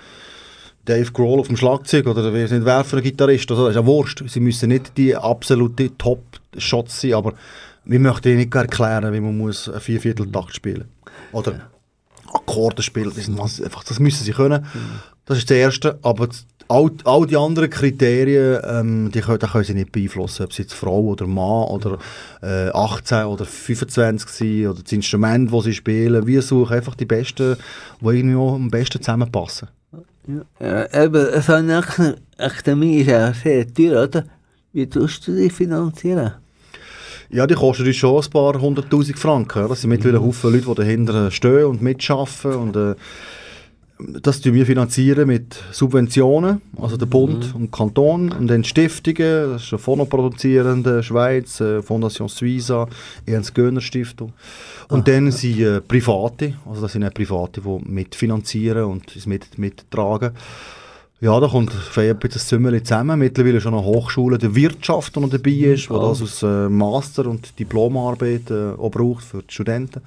[0.84, 3.50] Dave Grohl auf dem Schlagzeug oder wie es nicht wer für ein Gitarrist.
[3.50, 4.22] Also das ist ja Wurscht.
[4.28, 7.34] Sie müssen nicht die absolute Top-Shots sein, aber
[7.84, 10.84] wir möchten ihnen nicht erklären, wie man muss einen Viervierteltakt spielen
[11.32, 11.68] Oder
[12.32, 13.12] Akkorde spielen.
[13.14, 14.64] Das, einfach, das müssen sie können.
[15.24, 15.98] Das ist das Erste.
[16.02, 20.44] Aber das- all, all die anderen Kriterien, ähm, die können, die können sie nicht beeinflussen.
[20.44, 21.98] Ob sie jetzt Frau oder Mann oder
[22.42, 26.26] äh, 18 oder 25 sind oder das Instrument, das sie spielen.
[26.26, 27.56] Wir suchen einfach die Besten,
[28.00, 29.68] die irgendwie auch am besten zusammenpassen.
[30.60, 34.24] Ja, eben, so eine Ak- Akademie ist ja sehr teuer, oder?
[34.72, 36.32] Wie tust du die finanzieren?
[37.30, 39.62] Ja, die kosten uns schon ein paar hunderttausend Franken.
[39.62, 39.68] ja.
[39.68, 42.52] Das sind mittlerweile Haufen Leute, die dahinter stehen und mitschaffen.
[42.54, 42.94] Und, äh,
[43.98, 49.64] das finanzieren wir finanzieren mit Subventionen, also der Bund und Kanton, und dann Stiftungen, das
[49.64, 52.88] ist eine Phono-produzierende Schweiz, äh, Fondation Suiza,
[53.24, 54.32] Ernst Göhner Stiftung.
[54.88, 59.58] Und dann sind äh, Private, also das sind auch Private, die mitfinanzieren und es mit,
[59.58, 60.32] mittragen.
[61.18, 63.18] Ja, da kommt ein bisschen das Zimmerchen zusammen.
[63.18, 66.10] Mittlerweile schon eine Hochschule der Wirtschaft, die noch dabei ist, die Oh.
[66.10, 70.02] das aus äh, Master- und Diplomarbeit äh, auch braucht für die Studenten.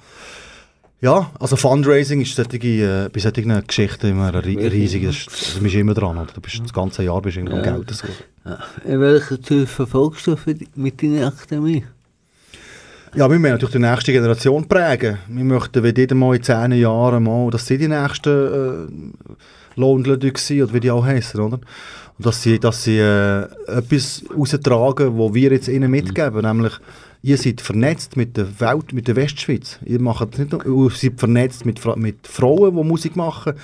[1.02, 5.06] Ja, also Fundraising ist solche, äh, bei solchen Geschichten immer riesig.
[5.06, 6.18] Das du bist immer dran.
[6.18, 6.32] Oder?
[6.34, 7.62] Du bist das ganze Jahr bist am Ja.
[7.62, 8.14] Geld suchen.
[8.44, 8.58] Ja.
[8.84, 11.84] In welcher Tür verfolgst du die, mit deiner Akademie?
[13.14, 15.18] Ja, wir müssen natürlich die nächste Generation prägen.
[15.26, 20.32] Wir möchten, wenn die mal in zehn Jahren mal, dass sie die nächsten äh, Lohnleute
[20.36, 21.60] sind, oder wie die auch heißen, oder?
[22.20, 26.74] Und dass sie, dass sie äh, etwas raustragen, was wir jetzt ihnen mitgeben, nämlich
[27.22, 29.78] ihr seid vernetzt mit der Welt, mit der Westschweiz.
[29.86, 33.54] Ihr macht nicht nur, ihr seid vernetzt mit, mit Frauen, die Musik machen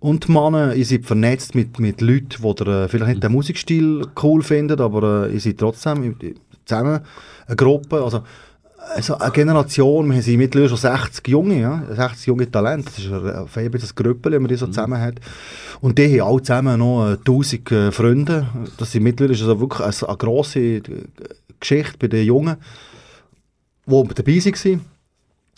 [0.00, 0.74] und Männer.
[0.74, 4.80] Ihr seid vernetzt mit, mit Leuten, die der, äh, vielleicht nicht den Musikstil cool finden,
[4.80, 6.16] aber äh, ihr seid trotzdem
[6.64, 7.00] zusammen
[7.46, 8.02] eine Gruppe.
[8.02, 8.22] Also,
[8.94, 11.82] also eine Generation, wir sind mittlerweile schon 60 Junge, ja?
[11.90, 15.14] 60 junge Talente, das ist ein, ein, ein Grüppel, wenn man die so zusammen hat.
[15.80, 18.48] Und die haben alle zusammen noch äh, 1000 äh, Freunde.
[18.76, 20.82] Das sind mittlerweile also wirklich eine, eine grosse äh,
[21.60, 22.56] Geschichte bei den Jungen,
[23.86, 24.80] die dabei waren.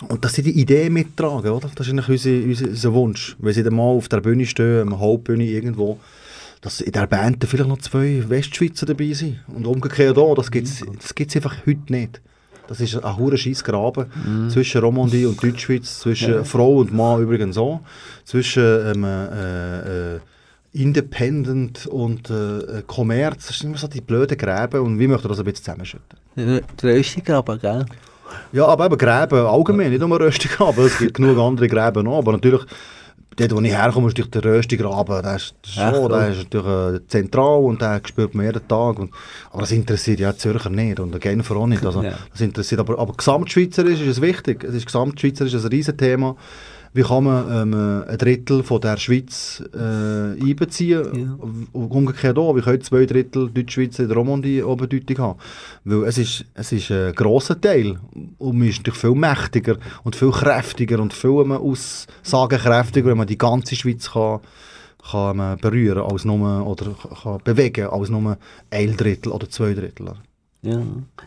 [0.09, 1.71] Und dass sie die Idee mittragen, oder?
[1.75, 3.37] Das ist eigentlich unser, unser, unser Wunsch.
[3.39, 6.01] Wenn sie dann mal auf der Bühne stehen, am Hauptbühne irgendwo,
[6.63, 9.41] dass in der Band vielleicht noch zwei Westschweizer dabei sind.
[9.49, 12.21] Und umgekehrt auch, das gibt es das gibt's einfach heute nicht.
[12.71, 14.07] Das ist ein hure scheiß Graben
[14.49, 16.45] zwischen Romandie und Deutschschweiz, zwischen Ja.
[16.45, 17.81] Frau und Mann übrigens auch,
[18.25, 20.21] zwischen ähm, äh, äh,
[20.73, 23.49] Independent und äh, Kommerz.
[23.49, 26.17] Das sind immer so die blöden Gräben und wir möchten das ein bisschen zusammenschütten.
[26.37, 27.85] Der Röstig aber, gell?
[28.53, 32.31] Ja, aber eben Gräben allgemein, nicht nur Röstigraben, es gibt genug andere Gräben noch, aber
[32.31, 32.63] natürlich,
[33.49, 36.29] dort wo ich herkomme, ist natürlich der Röstigraben, der ist, das ist Echt, schon, der
[36.29, 36.67] ist natürlich
[37.03, 39.11] äh, zentral und der spürt man jeden Tag, und,
[39.51, 42.15] aber das interessiert ja die Zürcher nicht und Genfer auch nicht, also Ja.
[42.31, 46.37] das interessiert, aber, aber gesamtschweizerisch ist es wichtig, es ist gesamtschweizerisch ein Riesenthema,
[46.93, 51.35] wie kann man ähm, ein Drittel von der Schweiz äh, einbeziehen?
[51.39, 55.39] Und umgekehrt auch, wie können zwei Drittel Deutschschweizer in der Romandie auch Bedeutung haben?
[55.85, 57.99] Weil es ist, es ist ein grosser Teil
[58.39, 63.29] und man ist natürlich viel mächtiger und viel kräftiger und viel ähm, aussagenkräftiger, wenn man
[63.29, 64.41] die ganze Schweiz kann,
[65.11, 68.37] kann man berühren als nur, oder kann bewegen als nur
[68.71, 70.15] ein Drittel oder zwei Drittel.
[70.63, 70.83] Ja.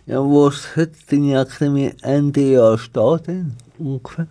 [0.05, 3.29] Ja, wo ist heute deine Akademie Ende Jahr steht?
[3.79, 4.27] Ungefähr?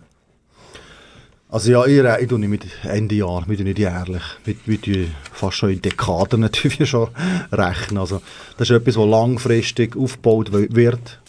[1.53, 4.23] Also ja, ich, re- ich tue nicht mit Ende Jahr, wir nicht jährlich.
[4.43, 7.09] Wir, fast schon in Dekaden natürlich schon
[7.51, 7.99] rechnen.
[7.99, 8.23] Also
[8.57, 11.21] das ist etwas, was langfristig aufgebaut wird.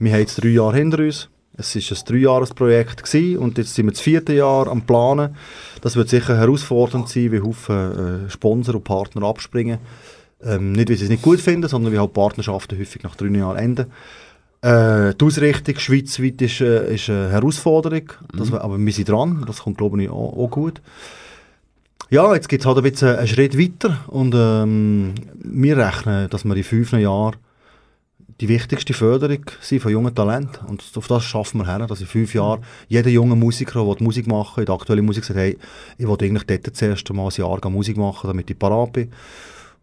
[0.00, 1.28] Wir haben jetzt drei Jahre hinter uns.
[1.56, 5.36] Es war ein Dreijahresprojekt und jetzt sind wir das vierte Jahr am Planen.
[5.82, 9.78] Das wird sicher herausfordernd sein, wie Haufen äh, Sponsor und Partner abspringen.
[10.42, 13.26] Ähm, nicht, weil sie es nicht gut finden, sondern weil halt Partnerschaften häufig nach drei
[13.28, 13.86] Jahren enden.
[14.62, 19.60] Äh, die Ausrichtung schweizweit ist, äh, ist eine Herausforderung, das, aber wir sind dran, das
[19.60, 20.82] kommt glaube ich auch, auch gut.
[22.10, 26.44] Ja, jetzt geht es halt ein bisschen einen Schritt weiter und ähm, wir rechnen, dass
[26.44, 27.36] wir in fünf Jahren
[28.40, 30.66] die wichtigste Förderung sind von jungen Talenten.
[30.66, 34.26] Und auf das schaffen wir her, dass in fünf Jahren jeder junge Musiker, der Musik
[34.26, 35.58] machen in der aktuellen Musik, sagt, hey,
[35.98, 39.12] ich will eigentlich dort das erste Mal ein Jahr Musik machen, damit ich parat bin.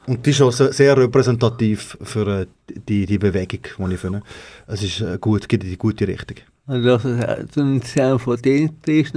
[0.06, 2.46] Und die ist auch se- sehr repräsentativ für äh,
[2.88, 4.22] die, die Bewegung, die ich finde.
[4.66, 6.36] Es ist äh, gut, geht in die gute Richtung.
[6.68, 9.14] Also, das ist ein Sound von dir, die ist.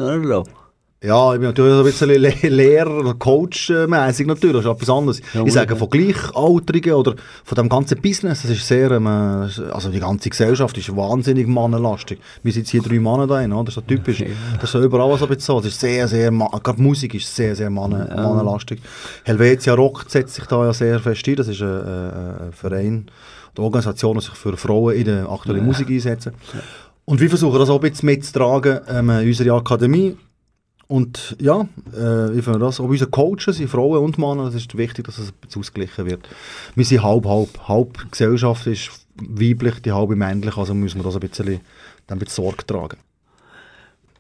[1.02, 5.22] Ja, ich bin natürlich ein bisschen Le Lehrer- Coach-mäßig natürlich, das ist etwas anderes.
[5.34, 5.80] Ja, ich sage ja.
[5.80, 10.78] von Gleichaltrigen oder von dem ganzen Business, das ist sehr, ähm, also die ganze Gesellschaft
[10.78, 12.20] ist wahnsinnig mannenlastig.
[12.44, 13.64] Wir sind jetzt hier drei Männer da oder?
[13.64, 14.26] das ist so typisch.
[14.56, 17.34] Das ist so überall so ein bisschen so, es ist sehr, sehr, gerade Musik ist
[17.34, 18.82] sehr, sehr mannen mannenlastig.
[19.24, 23.06] Helvetia Rock setzt sich da ja sehr fest ein, das ist ein, ein, ein Verein
[23.54, 26.34] oder Organisation, die sich für Frauen in der aktuellen Musik einsetzen.
[27.06, 30.18] Und wir versuchen das auch ein bisschen mitzutragen ähm, in unserer Akademie.
[30.92, 34.76] Und ja, äh, ich finde das, auch unsere Coaches sind Frauen und Männer, das ist
[34.76, 36.28] wichtig, dass es ausgeglichen wird.
[36.74, 38.12] Wir sind halb, halb.
[38.12, 41.60] Gesellschaft ist weiblich, die halbe männlich, also müssen wir das ein bisschen,
[42.08, 42.98] dann bisschen Sorge tragen.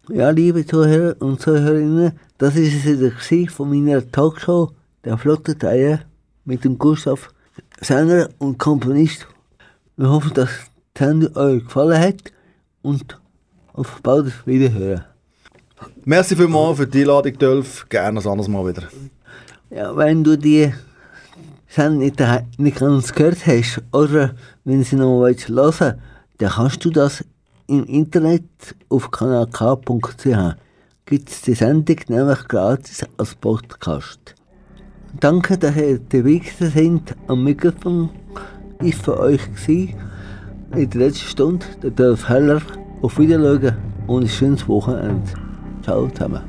[0.09, 4.71] Ja, liebe Zuhörer und Zuhörerinnen, das ist es wieder von meiner Talkshow,
[5.03, 6.01] der Flotte Dreier,
[6.45, 7.33] mit dem Gustav,
[7.81, 9.27] Sänger und Komponist.
[9.97, 10.49] Wir hoffen, dass
[10.95, 12.31] die Sendung euch gefallen hat
[12.83, 13.19] und
[13.73, 15.08] auf bald Wiederhören.
[16.05, 17.87] Merci vielmals für die Einladung, Dolph.
[17.89, 18.83] Gerne ein anderes Mal wieder.
[19.69, 20.73] Ja, wenn du die
[21.67, 21.99] Sendung
[22.57, 25.81] nicht, ganz gehört hast oder wenn sie noch mal hören willst,
[26.39, 27.23] dann kannst du das
[27.67, 28.43] im Internet
[28.89, 30.55] auf kanalk.ch.
[31.05, 34.35] Gibt es die Sendung nämlich gratis als Podcast.
[35.19, 37.15] Danke, dass ihr dabei seid.
[37.27, 38.09] Am Mikrofon
[38.81, 42.61] ist für euch in der letzten Stunde der Dolph Heller.
[43.01, 43.75] Auf Wiedersehen
[44.07, 45.48] und ein schönes Wochenende.
[45.81, 46.41] 抽他们